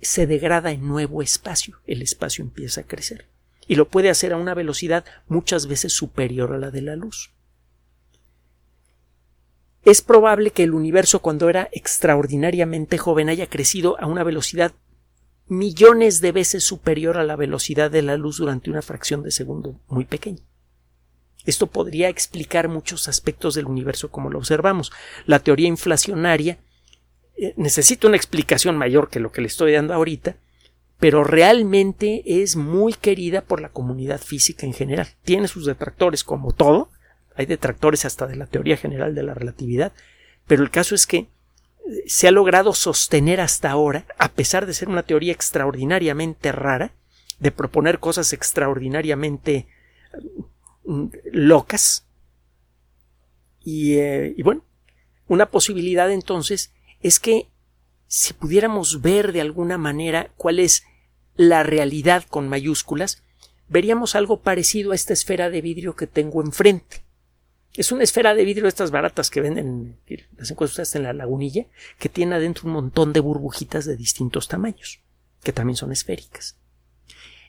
se 0.00 0.26
degrada 0.26 0.70
en 0.70 0.86
nuevo 0.86 1.22
espacio, 1.22 1.78
el 1.86 2.02
espacio 2.02 2.44
empieza 2.44 2.82
a 2.82 2.84
crecer 2.84 3.26
y 3.66 3.76
lo 3.76 3.88
puede 3.88 4.10
hacer 4.10 4.32
a 4.32 4.36
una 4.38 4.54
velocidad 4.54 5.04
muchas 5.28 5.66
veces 5.66 5.92
superior 5.92 6.52
a 6.52 6.58
la 6.58 6.70
de 6.70 6.82
la 6.82 6.96
luz. 6.96 7.30
Es 9.84 10.02
probable 10.02 10.50
que 10.50 10.64
el 10.64 10.74
universo 10.74 11.20
cuando 11.20 11.48
era 11.48 11.68
extraordinariamente 11.72 12.98
joven 12.98 13.28
haya 13.28 13.46
crecido 13.46 14.00
a 14.00 14.06
una 14.06 14.24
velocidad 14.24 14.72
millones 15.48 16.20
de 16.20 16.32
veces 16.32 16.64
superior 16.64 17.16
a 17.16 17.24
la 17.24 17.36
velocidad 17.36 17.90
de 17.90 18.02
la 18.02 18.16
luz 18.16 18.38
durante 18.38 18.70
una 18.70 18.82
fracción 18.82 19.22
de 19.22 19.30
segundo 19.30 19.80
muy 19.88 20.04
pequeña. 20.04 20.42
Esto 21.46 21.66
podría 21.66 22.08
explicar 22.08 22.68
muchos 22.68 23.08
aspectos 23.08 23.54
del 23.54 23.66
universo 23.66 24.10
como 24.10 24.30
lo 24.30 24.38
observamos. 24.38 24.92
La 25.24 25.38
teoría 25.38 25.68
inflacionaria 25.68 26.58
eh, 27.36 27.54
necesita 27.56 28.06
una 28.06 28.16
explicación 28.16 28.76
mayor 28.76 29.08
que 29.08 29.20
lo 29.20 29.32
que 29.32 29.40
le 29.40 29.46
estoy 29.46 29.72
dando 29.72 29.94
ahorita, 29.94 30.36
pero 30.98 31.24
realmente 31.24 32.22
es 32.42 32.56
muy 32.56 32.92
querida 32.92 33.42
por 33.42 33.60
la 33.60 33.70
comunidad 33.70 34.20
física 34.20 34.66
en 34.66 34.74
general. 34.74 35.08
Tiene 35.22 35.48
sus 35.48 35.64
detractores 35.64 36.24
como 36.24 36.52
todo, 36.52 36.90
hay 37.34 37.46
detractores 37.46 38.04
hasta 38.04 38.26
de 38.26 38.36
la 38.36 38.46
teoría 38.46 38.76
general 38.76 39.14
de 39.14 39.22
la 39.22 39.32
relatividad, 39.32 39.92
pero 40.46 40.62
el 40.62 40.70
caso 40.70 40.94
es 40.94 41.06
que 41.06 41.28
se 42.06 42.28
ha 42.28 42.30
logrado 42.30 42.74
sostener 42.74 43.40
hasta 43.40 43.70
ahora, 43.70 44.06
a 44.18 44.30
pesar 44.30 44.66
de 44.66 44.74
ser 44.74 44.88
una 44.88 45.02
teoría 45.02 45.32
extraordinariamente 45.32 46.52
rara, 46.52 46.92
de 47.38 47.52
proponer 47.52 47.98
cosas 47.98 48.32
extraordinariamente 48.32 49.66
mm, 50.84 51.06
locas. 51.32 52.06
Eh, 53.64 54.34
y 54.36 54.42
bueno, 54.42 54.64
una 55.28 55.50
posibilidad 55.50 56.10
entonces 56.10 56.72
es 57.00 57.20
que 57.20 57.48
si 58.06 58.32
pudiéramos 58.32 59.02
ver 59.02 59.32
de 59.32 59.42
alguna 59.42 59.78
manera 59.78 60.30
cuál 60.36 60.58
es 60.58 60.84
la 61.36 61.62
realidad 61.62 62.24
con 62.28 62.48
mayúsculas, 62.48 63.22
veríamos 63.68 64.14
algo 64.14 64.40
parecido 64.40 64.92
a 64.92 64.94
esta 64.94 65.12
esfera 65.12 65.50
de 65.50 65.60
vidrio 65.60 65.94
que 65.94 66.06
tengo 66.06 66.42
enfrente. 66.42 67.04
Es 67.78 67.92
una 67.92 68.02
esfera 68.02 68.34
de 68.34 68.44
vidrio 68.44 68.66
estas 68.66 68.90
baratas 68.90 69.30
que 69.30 69.40
venden, 69.40 70.00
las 70.36 70.50
encuentras 70.50 70.96
en 70.96 71.04
la 71.04 71.12
lagunilla, 71.12 71.66
que 72.00 72.08
tiene 72.08 72.34
adentro 72.34 72.66
un 72.66 72.72
montón 72.72 73.12
de 73.12 73.20
burbujitas 73.20 73.84
de 73.84 73.96
distintos 73.96 74.48
tamaños, 74.48 74.98
que 75.44 75.52
también 75.52 75.76
son 75.76 75.92
esféricas. 75.92 76.56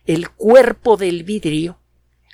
El 0.05 0.29
cuerpo 0.29 0.97
del 0.97 1.23
vidrio 1.23 1.79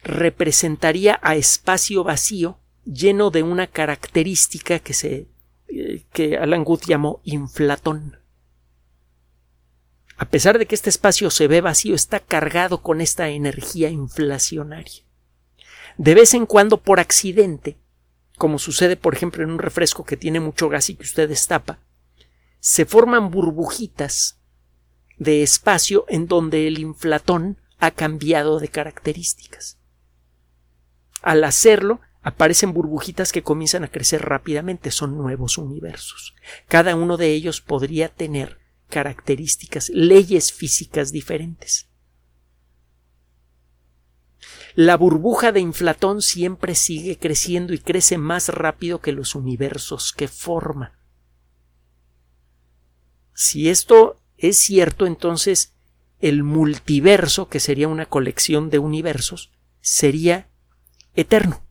representaría 0.03 1.21
a 1.23 1.37
espacio 1.37 2.03
vacío 2.03 2.59
lleno 2.83 3.31
de 3.31 3.43
una 3.43 3.65
característica 3.65 4.79
que 4.79 4.93
se 4.93 5.29
eh, 5.69 6.03
que 6.11 6.37
Alan 6.37 6.65
Guth 6.65 6.87
llamó 6.87 7.21
inflatón. 7.23 8.19
A 10.17 10.25
pesar 10.25 10.59
de 10.59 10.65
que 10.65 10.75
este 10.75 10.89
espacio 10.89 11.29
se 11.31 11.47
ve 11.47 11.61
vacío, 11.61 11.95
está 11.95 12.19
cargado 12.19 12.81
con 12.81 12.99
esta 12.99 13.29
energía 13.29 13.89
inflacionaria. 13.89 15.05
De 15.97 16.13
vez 16.13 16.33
en 16.33 16.45
cuando, 16.45 16.81
por 16.81 16.99
accidente, 16.99 17.77
como 18.37 18.59
sucede 18.59 18.97
por 18.97 19.15
ejemplo 19.15 19.43
en 19.43 19.51
un 19.51 19.59
refresco 19.59 20.03
que 20.03 20.17
tiene 20.17 20.39
mucho 20.39 20.69
gas 20.69 20.89
y 20.89 20.95
que 20.95 21.03
usted 21.03 21.29
destapa, 21.29 21.79
se 22.59 22.85
forman 22.85 23.31
burbujitas 23.31 24.39
de 25.17 25.43
espacio 25.43 26.05
en 26.09 26.27
donde 26.27 26.67
el 26.67 26.79
inflatón 26.79 27.57
ha 27.77 27.91
cambiado 27.91 28.59
de 28.59 28.67
características. 28.67 29.77
Al 31.21 31.43
hacerlo, 31.43 32.01
aparecen 32.21 32.73
burbujitas 32.73 33.31
que 33.31 33.43
comienzan 33.43 33.83
a 33.83 33.87
crecer 33.87 34.23
rápidamente, 34.23 34.91
son 34.91 35.17
nuevos 35.17 35.57
universos. 35.57 36.35
Cada 36.67 36.95
uno 36.95 37.17
de 37.17 37.29
ellos 37.29 37.61
podría 37.61 38.09
tener 38.09 38.59
características, 38.89 39.89
leyes 39.89 40.51
físicas 40.51 41.11
diferentes. 41.11 41.87
La 44.75 44.97
burbuja 44.97 45.51
de 45.51 45.61
inflatón 45.61 46.21
siempre 46.21 46.75
sigue 46.75 47.17
creciendo 47.17 47.73
y 47.73 47.79
crece 47.79 48.17
más 48.17 48.49
rápido 48.49 48.99
que 48.99 49.11
los 49.11 49.33
universos 49.35 50.13
que 50.13 50.27
forma. 50.27 50.99
Si 53.33 53.69
esto 53.69 54.19
es 54.37 54.57
cierto, 54.57 55.07
entonces 55.07 55.73
el 56.19 56.43
multiverso, 56.43 57.47
que 57.47 57.59
sería 57.59 57.87
una 57.87 58.05
colección 58.05 58.69
de 58.69 58.79
universos, 58.79 59.51
sería 59.81 60.49
eterno 61.15 61.65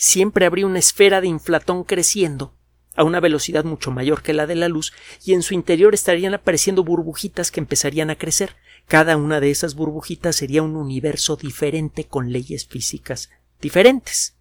siempre 0.00 0.46
habría 0.46 0.66
una 0.66 0.78
esfera 0.78 1.20
de 1.20 1.26
inflatón 1.26 1.84
creciendo 1.84 2.54
a 2.96 3.04
una 3.04 3.20
velocidad 3.20 3.64
mucho 3.64 3.90
mayor 3.90 4.22
que 4.22 4.32
la 4.32 4.46
de 4.46 4.54
la 4.54 4.66
luz 4.66 4.94
y 5.26 5.34
en 5.34 5.42
su 5.42 5.52
interior 5.52 5.92
estarían 5.92 6.32
apareciendo 6.32 6.82
burbujitas 6.82 7.50
que 7.50 7.60
empezarían 7.60 8.08
a 8.08 8.16
crecer. 8.16 8.56
Cada 8.90 9.16
una 9.16 9.38
de 9.38 9.52
esas 9.52 9.76
burbujitas 9.76 10.34
sería 10.34 10.64
un 10.64 10.74
universo 10.74 11.36
diferente 11.36 12.08
con 12.08 12.32
leyes 12.32 12.66
físicas 12.66 13.30
diferentes. 13.60 14.34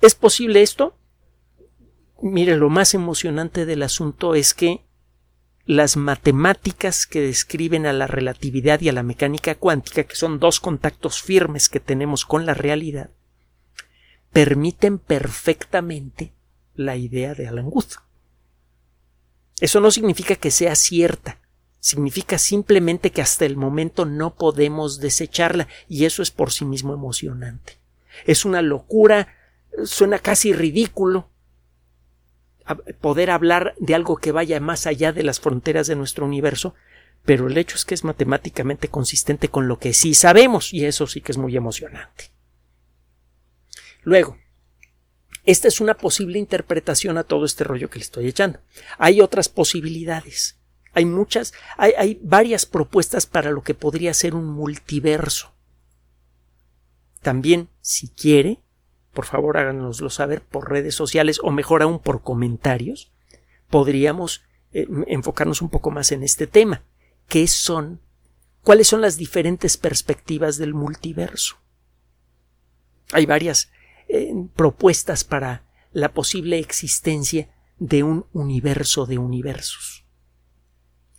¿Es 0.00 0.14
posible 0.14 0.62
esto? 0.62 0.96
Mire, 2.22 2.56
lo 2.56 2.70
más 2.70 2.94
emocionante 2.94 3.66
del 3.66 3.82
asunto 3.82 4.34
es 4.34 4.54
que 4.54 4.86
las 5.66 5.98
matemáticas 5.98 7.06
que 7.06 7.20
describen 7.20 7.84
a 7.84 7.92
la 7.92 8.06
relatividad 8.06 8.80
y 8.80 8.88
a 8.88 8.94
la 8.94 9.02
mecánica 9.02 9.54
cuántica, 9.54 10.04
que 10.04 10.16
son 10.16 10.38
dos 10.38 10.60
contactos 10.60 11.20
firmes 11.20 11.68
que 11.68 11.80
tenemos 11.80 12.24
con 12.24 12.46
la 12.46 12.54
realidad, 12.54 13.10
permiten 14.32 14.98
perfectamente 14.98 16.32
la 16.74 16.96
idea 16.96 17.34
de 17.34 17.48
Alan. 17.48 17.70
Eso 19.60 19.80
no 19.80 19.90
significa 19.90 20.36
que 20.36 20.50
sea 20.50 20.74
cierta, 20.74 21.38
significa 21.86 22.36
simplemente 22.36 23.12
que 23.12 23.22
hasta 23.22 23.44
el 23.44 23.56
momento 23.56 24.06
no 24.06 24.34
podemos 24.34 24.98
desecharla 24.98 25.68
y 25.88 26.04
eso 26.04 26.20
es 26.20 26.32
por 26.32 26.50
sí 26.50 26.64
mismo 26.64 26.92
emocionante. 26.92 27.78
Es 28.24 28.44
una 28.44 28.60
locura, 28.60 29.36
suena 29.84 30.18
casi 30.18 30.52
ridículo, 30.52 31.30
poder 33.00 33.30
hablar 33.30 33.76
de 33.78 33.94
algo 33.94 34.16
que 34.16 34.32
vaya 34.32 34.58
más 34.58 34.88
allá 34.88 35.12
de 35.12 35.22
las 35.22 35.38
fronteras 35.38 35.86
de 35.86 35.94
nuestro 35.94 36.26
universo, 36.26 36.74
pero 37.24 37.46
el 37.46 37.56
hecho 37.56 37.76
es 37.76 37.84
que 37.84 37.94
es 37.94 38.02
matemáticamente 38.02 38.88
consistente 38.88 39.48
con 39.48 39.68
lo 39.68 39.78
que 39.78 39.94
sí 39.94 40.14
sabemos 40.14 40.74
y 40.74 40.86
eso 40.86 41.06
sí 41.06 41.20
que 41.20 41.30
es 41.30 41.38
muy 41.38 41.56
emocionante. 41.56 42.32
Luego, 44.02 44.38
esta 45.44 45.68
es 45.68 45.80
una 45.80 45.94
posible 45.94 46.40
interpretación 46.40 47.16
a 47.16 47.22
todo 47.22 47.44
este 47.44 47.62
rollo 47.62 47.88
que 47.90 48.00
le 48.00 48.04
estoy 48.04 48.26
echando. 48.26 48.58
Hay 48.98 49.20
otras 49.20 49.48
posibilidades. 49.48 50.55
Hay 50.96 51.04
muchas, 51.04 51.52
hay, 51.76 52.18
varias 52.22 52.64
propuestas 52.64 53.26
para 53.26 53.50
lo 53.50 53.62
que 53.62 53.74
podría 53.74 54.14
ser 54.14 54.34
un 54.34 54.46
multiverso. 54.46 55.52
también, 57.20 57.68
si 57.82 58.08
quiere, 58.08 58.62
por 59.12 59.26
favor 59.26 59.58
háganoslo 59.58 60.08
saber 60.08 60.40
por 60.40 60.70
redes 60.70 60.94
sociales 60.94 61.38
o 61.42 61.50
mejor 61.50 61.82
aún 61.82 61.98
por 61.98 62.22
comentarios, 62.22 63.12
podríamos 63.68 64.42
eh, 64.72 64.88
enfocarnos 65.06 65.60
un 65.60 65.68
poco 65.68 65.90
más 65.90 66.12
en 66.12 66.22
este 66.22 66.46
tema. 66.46 66.82
¿Qué 67.28 67.46
son? 67.46 68.00
¿Cuáles 68.62 68.88
son 68.88 69.02
las 69.02 69.18
diferentes 69.18 69.76
perspectivas 69.76 70.56
del 70.56 70.72
multiverso? 70.72 71.56
Hay 73.12 73.26
varias 73.26 73.70
eh, 74.08 74.32
propuestas 74.54 75.24
para 75.24 75.66
la 75.92 76.14
posible 76.14 76.58
existencia 76.58 77.50
de 77.78 78.02
un 78.02 78.24
universo 78.32 79.04
de 79.04 79.18
universos. 79.18 79.95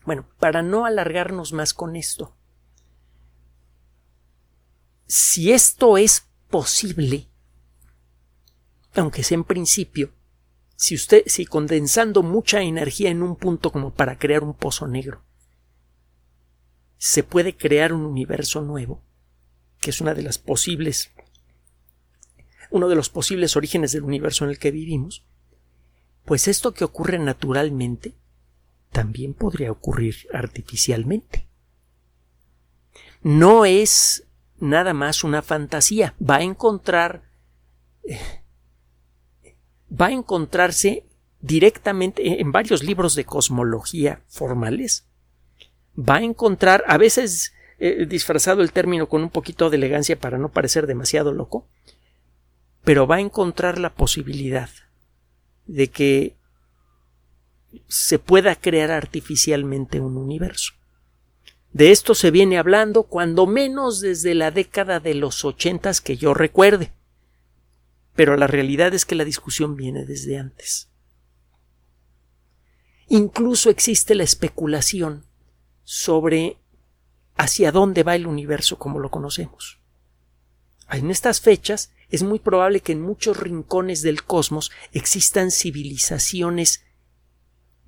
Bueno, 0.08 0.26
para 0.40 0.64
no 0.64 0.86
alargarnos 0.86 1.52
más 1.52 1.74
con 1.74 1.98
esto, 1.98 2.34
si 5.06 5.52
esto 5.52 5.98
es 5.98 6.30
posible, 6.50 7.28
aunque 8.96 9.22
sea 9.22 9.36
en 9.36 9.44
principio, 9.44 10.14
si 10.78 10.96
usted, 10.96 11.24
si 11.26 11.46
condensando 11.46 12.24
mucha 12.24 12.62
energía 12.62 13.10
en 13.10 13.22
un 13.22 13.36
punto 13.36 13.74
como 13.74 13.94
para 13.94 14.18
crear 14.18 14.46
un 14.46 14.54
pozo 14.54 14.88
negro, 14.88 15.26
se 16.98 17.24
puede 17.24 17.58
crear 17.58 17.92
un 17.92 18.06
universo 18.06 18.62
nuevo, 18.62 19.04
que 19.82 19.90
es 19.90 20.00
una 20.00 20.14
de 20.14 20.24
las 20.24 20.38
posibles, 20.38 21.12
uno 22.72 22.88
de 22.88 22.96
los 22.96 23.10
posibles 23.10 23.58
orígenes 23.58 23.92
del 23.92 24.04
universo 24.04 24.46
en 24.46 24.52
el 24.52 24.58
que 24.58 24.72
vivimos, 24.72 25.26
pues 26.24 26.48
esto 26.48 26.74
que 26.74 26.86
ocurre 26.86 27.20
naturalmente 27.20 28.16
también 28.92 29.34
podría 29.34 29.72
ocurrir 29.72 30.28
artificialmente. 30.34 31.48
No 33.22 33.66
es 33.66 34.26
nada 34.60 34.94
más 34.94 35.24
una 35.24 35.42
fantasía, 35.42 36.16
va 36.22 36.38
a 36.38 36.44
encontrar 36.44 37.24
eh, 38.04 38.20
va 39.90 40.08
a 40.08 40.12
encontrarse 40.12 41.06
directamente 41.42 42.42
en 42.42 42.52
varios 42.52 42.84
libros 42.84 43.16
de 43.16 43.26
cosmología 43.26 44.22
formales. 44.28 45.06
Va 45.98 46.18
a 46.18 46.24
encontrar, 46.24 46.84
a 46.88 46.98
veces 46.98 47.54
eh, 47.80 48.06
disfrazado 48.08 48.62
el 48.62 48.72
término 48.72 49.08
con 49.08 49.24
un 49.24 49.30
poquito 49.30 49.70
de 49.70 49.78
elegancia 49.78 50.20
para 50.20 50.38
no 50.38 50.50
parecer 50.50 50.88
demasiado 50.88 51.32
loco, 51.32 51.68
pero 52.84 53.08
va 53.08 53.18
a 53.18 53.22
encontrar 53.22 53.78
la 53.78 53.94
posibilidad 53.94 54.70
de 55.66 55.90
que 55.90 56.36
se 57.88 58.20
pueda 58.20 58.56
crear 58.56 58.92
artificialmente 58.92 60.00
un 60.00 60.18
universo. 60.18 60.74
De 61.74 61.92
esto 61.92 62.16
se 62.16 62.32
viene 62.32 62.58
hablando 62.58 63.04
cuando 63.04 63.46
menos 63.46 64.00
desde 64.00 64.34
la 64.34 64.52
década 64.52 65.00
de 65.00 65.14
los 65.14 65.46
ochentas 65.46 66.02
que 66.02 66.18
yo 66.18 66.34
recuerde 66.34 66.92
pero 68.18 68.36
la 68.36 68.48
realidad 68.48 68.96
es 68.96 69.06
que 69.06 69.14
la 69.14 69.24
discusión 69.24 69.76
viene 69.76 70.04
desde 70.04 70.40
antes. 70.40 70.90
Incluso 73.08 73.70
existe 73.70 74.16
la 74.16 74.24
especulación 74.24 75.24
sobre 75.84 76.58
hacia 77.36 77.72
dónde 77.72 78.02
va 78.02 78.16
el 78.16 78.26
universo 78.26 78.80
como 78.80 78.98
lo 78.98 79.12
conocemos. 79.12 79.80
En 80.90 81.12
estas 81.12 81.42
fechas 81.42 81.94
es 82.10 82.24
muy 82.24 82.40
probable 82.40 82.80
que 82.80 82.94
en 82.94 83.04
muchos 83.04 83.38
rincones 83.38 84.02
del 84.02 84.24
cosmos 84.24 84.72
existan 84.94 85.52
civilizaciones 85.52 86.86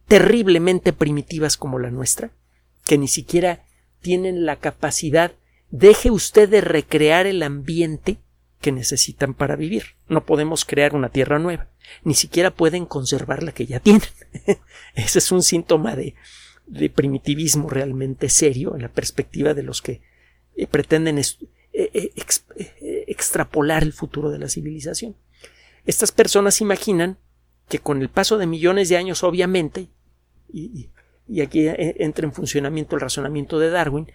terriblemente 0.10 0.92
primitivas 0.92 1.56
como 1.56 1.80
la 1.80 1.92
nuestra, 1.92 2.32
que 2.84 2.98
ni 2.98 3.08
siquiera 3.08 3.64
tienen 4.02 4.44
la 4.44 4.56
capacidad, 4.56 5.34
deje 5.70 6.10
usted 6.10 6.50
de 6.50 6.62
recrear 6.62 7.28
el 7.28 7.44
ambiente 7.44 8.18
que 8.60 8.72
necesitan 8.72 9.36
para 9.36 9.56
vivir. 9.56 9.96
No 10.08 10.26
podemos 10.26 10.66
crear 10.66 10.96
una 10.96 11.10
tierra 11.10 11.38
nueva, 11.38 11.70
ni 12.04 12.16
siquiera 12.16 12.50
pueden 12.50 12.88
conservar 12.88 13.44
la 13.44 13.52
que 13.52 13.68
ya 13.68 13.80
tienen. 13.80 14.10
Ese 14.96 15.20
es 15.20 15.32
un 15.32 15.44
síntoma 15.44 15.96
de, 15.96 16.16
de, 16.66 16.90
primitivismo 16.90 17.70
realmente 17.70 18.30
serio 18.30 18.76
en 18.76 18.82
la 18.82 18.90
perspectiva 18.90 19.54
de 19.54 19.64
los 19.64 19.84
que 19.84 20.02
eh, 20.56 20.66
pretenden 20.66 21.20
eh, 21.20 21.24
eh, 21.74 22.12
extrapolar 23.08 23.84
el 23.84 23.94
futuro 23.94 24.32
de 24.32 24.40
la 24.40 24.50
civilización. 24.50 25.16
Estas 25.86 26.12
personas 26.12 26.62
imaginan 26.62 27.20
que 27.68 27.78
con 27.78 28.02
el 28.02 28.10
paso 28.10 28.40
de 28.40 28.48
millones 28.48 28.90
de 28.90 28.98
años, 28.98 29.24
obviamente, 29.24 29.90
y, 30.52 30.92
aquí 31.42 31.68
entra 31.68 32.26
en 32.26 32.34
funcionamiento 32.34 32.96
el 32.96 33.02
razonamiento 33.02 33.60
de 33.60 33.70
Darwin, 33.70 34.12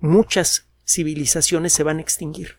muchas 0.00 0.68
civilizaciones 0.86 1.72
se 1.72 1.82
van 1.82 1.98
a 1.98 2.02
extinguir 2.02 2.56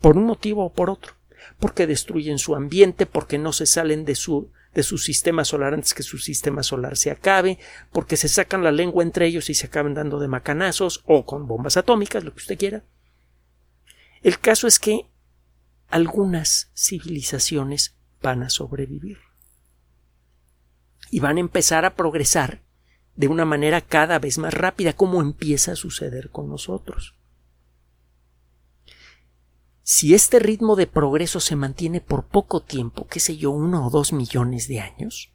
por 0.00 0.16
un 0.16 0.24
motivo 0.24 0.64
o 0.64 0.72
por 0.72 0.90
otro, 0.90 1.14
porque 1.58 1.86
destruyen 1.86 2.38
su 2.38 2.54
ambiente, 2.54 3.06
porque 3.06 3.38
no 3.38 3.52
se 3.52 3.66
salen 3.66 4.04
de 4.04 4.14
su 4.14 4.50
de 4.74 4.82
su 4.84 4.98
sistema 4.98 5.44
solar 5.44 5.74
antes 5.74 5.94
que 5.94 6.04
su 6.04 6.18
sistema 6.18 6.62
solar 6.62 6.96
se 6.96 7.10
acabe, 7.10 7.58
porque 7.90 8.16
se 8.16 8.28
sacan 8.28 8.62
la 8.62 8.70
lengua 8.70 9.02
entre 9.02 9.26
ellos 9.26 9.50
y 9.50 9.54
se 9.54 9.66
acaban 9.66 9.94
dando 9.94 10.20
de 10.20 10.28
macanazos 10.28 11.02
o 11.06 11.26
con 11.26 11.48
bombas 11.48 11.76
atómicas, 11.76 12.22
lo 12.22 12.32
que 12.32 12.38
usted 12.38 12.58
quiera. 12.58 12.84
El 14.22 14.38
caso 14.38 14.68
es 14.68 14.78
que 14.78 15.06
algunas 15.88 16.70
civilizaciones 16.76 17.96
van 18.22 18.42
a 18.42 18.50
sobrevivir 18.50 19.18
y 21.10 21.20
van 21.20 21.36
a 21.36 21.40
empezar 21.40 21.84
a 21.84 21.94
progresar 21.94 22.62
de 23.16 23.28
una 23.28 23.44
manera 23.44 23.80
cada 23.80 24.18
vez 24.18 24.38
más 24.38 24.54
rápida, 24.54 24.94
como 24.94 25.20
empieza 25.20 25.72
a 25.72 25.76
suceder 25.76 26.30
con 26.30 26.48
nosotros. 26.48 27.16
Si 29.82 30.14
este 30.14 30.38
ritmo 30.38 30.76
de 30.76 30.86
progreso 30.86 31.40
se 31.40 31.56
mantiene 31.56 32.00
por 32.00 32.26
poco 32.26 32.62
tiempo, 32.62 33.08
qué 33.08 33.18
sé 33.18 33.36
yo, 33.36 33.50
uno 33.50 33.86
o 33.86 33.90
dos 33.90 34.12
millones 34.12 34.68
de 34.68 34.80
años, 34.80 35.32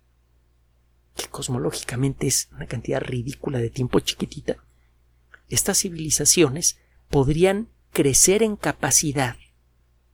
que 1.15 1.27
cosmológicamente 1.27 2.27
es 2.27 2.49
una 2.53 2.65
cantidad 2.65 3.01
ridícula 3.01 3.59
de 3.59 3.69
tiempo 3.69 3.99
chiquitita, 3.99 4.57
estas 5.49 5.79
civilizaciones 5.79 6.77
podrían 7.09 7.69
crecer 7.91 8.43
en 8.43 8.55
capacidad 8.55 9.35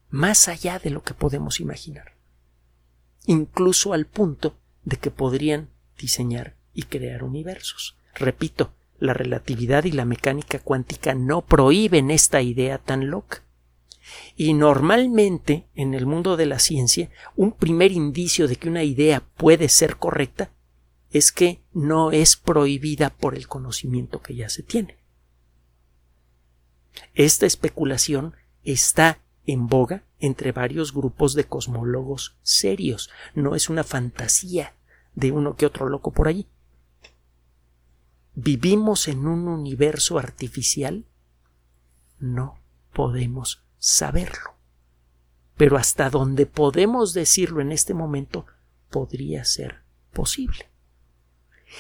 más 0.09 0.47
allá 0.47 0.79
de 0.79 0.89
lo 0.89 1.03
que 1.03 1.13
podemos 1.13 1.59
imaginar, 1.59 2.17
incluso 3.25 3.93
al 3.93 4.07
punto 4.07 4.57
de 4.83 4.97
que 4.97 5.11
podrían 5.11 5.69
diseñar 5.97 6.55
y 6.73 6.83
crear 6.83 7.23
universos. 7.23 7.97
Repito, 8.15 8.73
la 8.99 9.13
relatividad 9.13 9.85
y 9.85 9.91
la 9.91 10.05
mecánica 10.05 10.59
cuántica 10.59 11.15
no 11.15 11.41
prohíben 11.41 12.11
esta 12.11 12.41
idea 12.41 12.77
tan 12.77 13.09
loca. 13.09 13.43
Y 14.35 14.53
normalmente 14.53 15.67
en 15.75 15.93
el 15.93 16.05
mundo 16.05 16.37
de 16.37 16.45
la 16.45 16.59
ciencia 16.59 17.09
un 17.35 17.51
primer 17.51 17.91
indicio 17.91 18.47
de 18.47 18.55
que 18.55 18.69
una 18.69 18.83
idea 18.83 19.21
puede 19.37 19.69
ser 19.69 19.97
correcta 19.97 20.51
es 21.11 21.31
que 21.31 21.61
no 21.73 22.11
es 22.11 22.35
prohibida 22.35 23.09
por 23.09 23.35
el 23.35 23.47
conocimiento 23.47 24.21
que 24.21 24.35
ya 24.35 24.49
se 24.49 24.63
tiene. 24.63 24.97
Esta 27.13 27.45
especulación 27.45 28.35
está 28.63 29.19
en 29.45 29.67
boga 29.67 30.03
entre 30.19 30.51
varios 30.51 30.93
grupos 30.93 31.33
de 31.33 31.45
cosmólogos 31.45 32.37
serios, 32.43 33.09
no 33.33 33.55
es 33.55 33.69
una 33.69 33.83
fantasía 33.83 34.75
de 35.15 35.31
uno 35.31 35.55
que 35.55 35.65
otro 35.65 35.89
loco 35.89 36.11
por 36.11 36.27
allí. 36.27 36.47
¿Vivimos 38.33 39.07
en 39.07 39.27
un 39.27 39.47
universo 39.47 40.17
artificial? 40.17 41.05
No 42.19 42.59
podemos 42.93 43.63
saberlo. 43.77 44.55
Pero 45.57 45.77
hasta 45.77 46.09
donde 46.09 46.45
podemos 46.45 47.13
decirlo 47.13 47.61
en 47.61 47.71
este 47.71 47.93
momento 47.93 48.45
podría 48.89 49.43
ser 49.43 49.81
posible. 50.13 50.69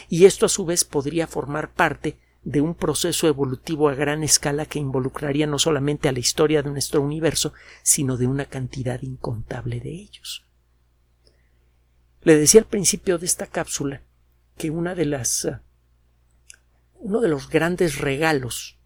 Y 0.09 0.25
esto 0.25 0.45
a 0.45 0.49
su 0.49 0.65
vez 0.65 0.83
podría 0.83 1.27
formar 1.27 1.73
parte 1.73 2.19
de 2.43 2.61
un 2.61 2.73
proceso 2.73 3.27
evolutivo 3.27 3.89
a 3.89 3.95
gran 3.95 4.23
escala 4.23 4.65
que 4.65 4.79
involucraría 4.79 5.45
no 5.45 5.59
solamente 5.59 6.09
a 6.09 6.11
la 6.11 6.19
historia 6.19 6.63
de 6.63 6.71
nuestro 6.71 7.01
universo, 7.01 7.53
sino 7.83 8.17
de 8.17 8.27
una 8.27 8.45
cantidad 8.45 9.01
incontable 9.01 9.79
de 9.79 9.91
ellos. 9.91 10.45
Le 12.23 12.37
decía 12.37 12.61
al 12.61 12.67
principio 12.67 13.17
de 13.17 13.25
esta 13.25 13.47
cápsula 13.47 14.01
que 14.57 14.69
una 14.69 14.95
de 14.95 15.05
las 15.05 15.45
uh, 15.45 15.57
uno 16.99 17.19
de 17.21 17.29
los 17.29 17.49
grandes 17.49 17.97
regalos 17.97 18.77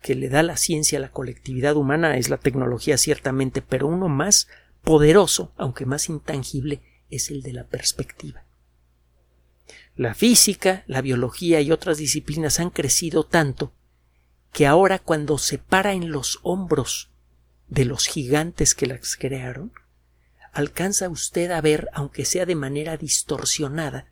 que 0.00 0.14
le 0.14 0.28
da 0.28 0.42
la 0.42 0.56
ciencia 0.56 0.98
a 0.98 1.02
la 1.02 1.10
colectividad 1.10 1.76
humana 1.76 2.16
es 2.16 2.30
la 2.30 2.38
tecnología 2.38 2.96
ciertamente, 2.96 3.62
pero 3.62 3.86
uno 3.86 4.08
más 4.08 4.48
poderoso, 4.82 5.52
aunque 5.56 5.86
más 5.86 6.08
intangible, 6.08 6.82
es 7.10 7.30
el 7.30 7.42
de 7.42 7.52
la 7.52 7.66
perspectiva. 7.66 8.44
La 10.00 10.14
física, 10.14 10.82
la 10.86 11.02
biología 11.02 11.60
y 11.60 11.70
otras 11.72 11.98
disciplinas 11.98 12.58
han 12.58 12.70
crecido 12.70 13.26
tanto 13.26 13.74
que 14.50 14.66
ahora 14.66 14.98
cuando 14.98 15.36
se 15.36 15.58
para 15.58 15.92
en 15.92 16.10
los 16.10 16.38
hombros 16.42 17.10
de 17.68 17.84
los 17.84 18.06
gigantes 18.06 18.74
que 18.74 18.86
las 18.86 19.16
crearon, 19.16 19.74
alcanza 20.54 21.10
usted 21.10 21.50
a 21.50 21.60
ver, 21.60 21.90
aunque 21.92 22.24
sea 22.24 22.46
de 22.46 22.54
manera 22.54 22.96
distorsionada, 22.96 24.10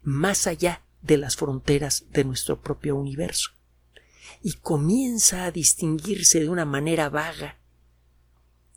más 0.00 0.46
allá 0.46 0.86
de 1.02 1.18
las 1.18 1.36
fronteras 1.36 2.06
de 2.10 2.24
nuestro 2.24 2.62
propio 2.62 2.96
universo. 2.96 3.50
Y 4.40 4.54
comienza 4.54 5.44
a 5.44 5.50
distinguirse 5.50 6.40
de 6.40 6.48
una 6.48 6.64
manera 6.64 7.10
vaga, 7.10 7.58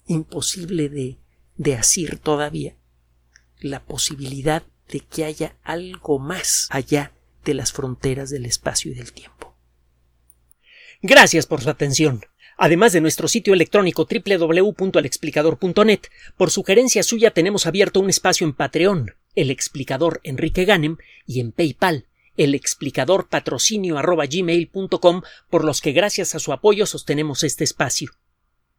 imposible 0.08 0.89
de, 0.89 1.19
de 1.56 1.78
asir 1.78 2.19
todavía, 2.19 2.76
la 3.62 3.86
posibilidad 3.86 4.63
de 4.89 5.00
que 5.02 5.26
haya 5.26 5.56
algo 5.63 6.19
más 6.19 6.67
allá 6.69 7.12
de 7.46 7.54
las 7.54 7.72
fronteras 7.74 8.30
del 8.30 8.46
espacio 8.46 8.91
y 8.91 8.96
del 8.96 9.12
tiempo. 9.12 9.56
Gracias 11.02 11.46
por 11.46 11.62
su 11.62 11.69
atención. 11.69 12.26
Además 12.58 12.93
de 12.93 13.02
nuestro 13.02 13.28
sitio 13.28 13.54
electrónico 13.54 14.08
www.alexplicador.net, 14.08 16.00
por 16.38 16.52
sugerencia 16.52 17.04
suya 17.04 17.32
tenemos 17.32 17.65
abierto 17.65 18.00
un 18.00 18.10
espacio 18.10 18.46
en 18.46 18.54
Patreon, 18.54 19.15
el 19.36 19.52
explicador 19.52 20.22
Enrique 20.24 20.63
Ganem, 20.65 20.98
y 21.26 21.39
en 21.39 21.52
PayPal, 21.52 22.06
el 22.38 22.56
explicador 22.56 23.28
patrocinio 23.28 24.00
por 25.50 25.65
los 25.65 25.82
que 25.82 25.91
gracias 25.91 26.36
a 26.36 26.39
su 26.39 26.54
apoyo 26.54 26.86
sostenemos 26.86 27.43
este 27.43 27.63
espacio. 27.63 28.12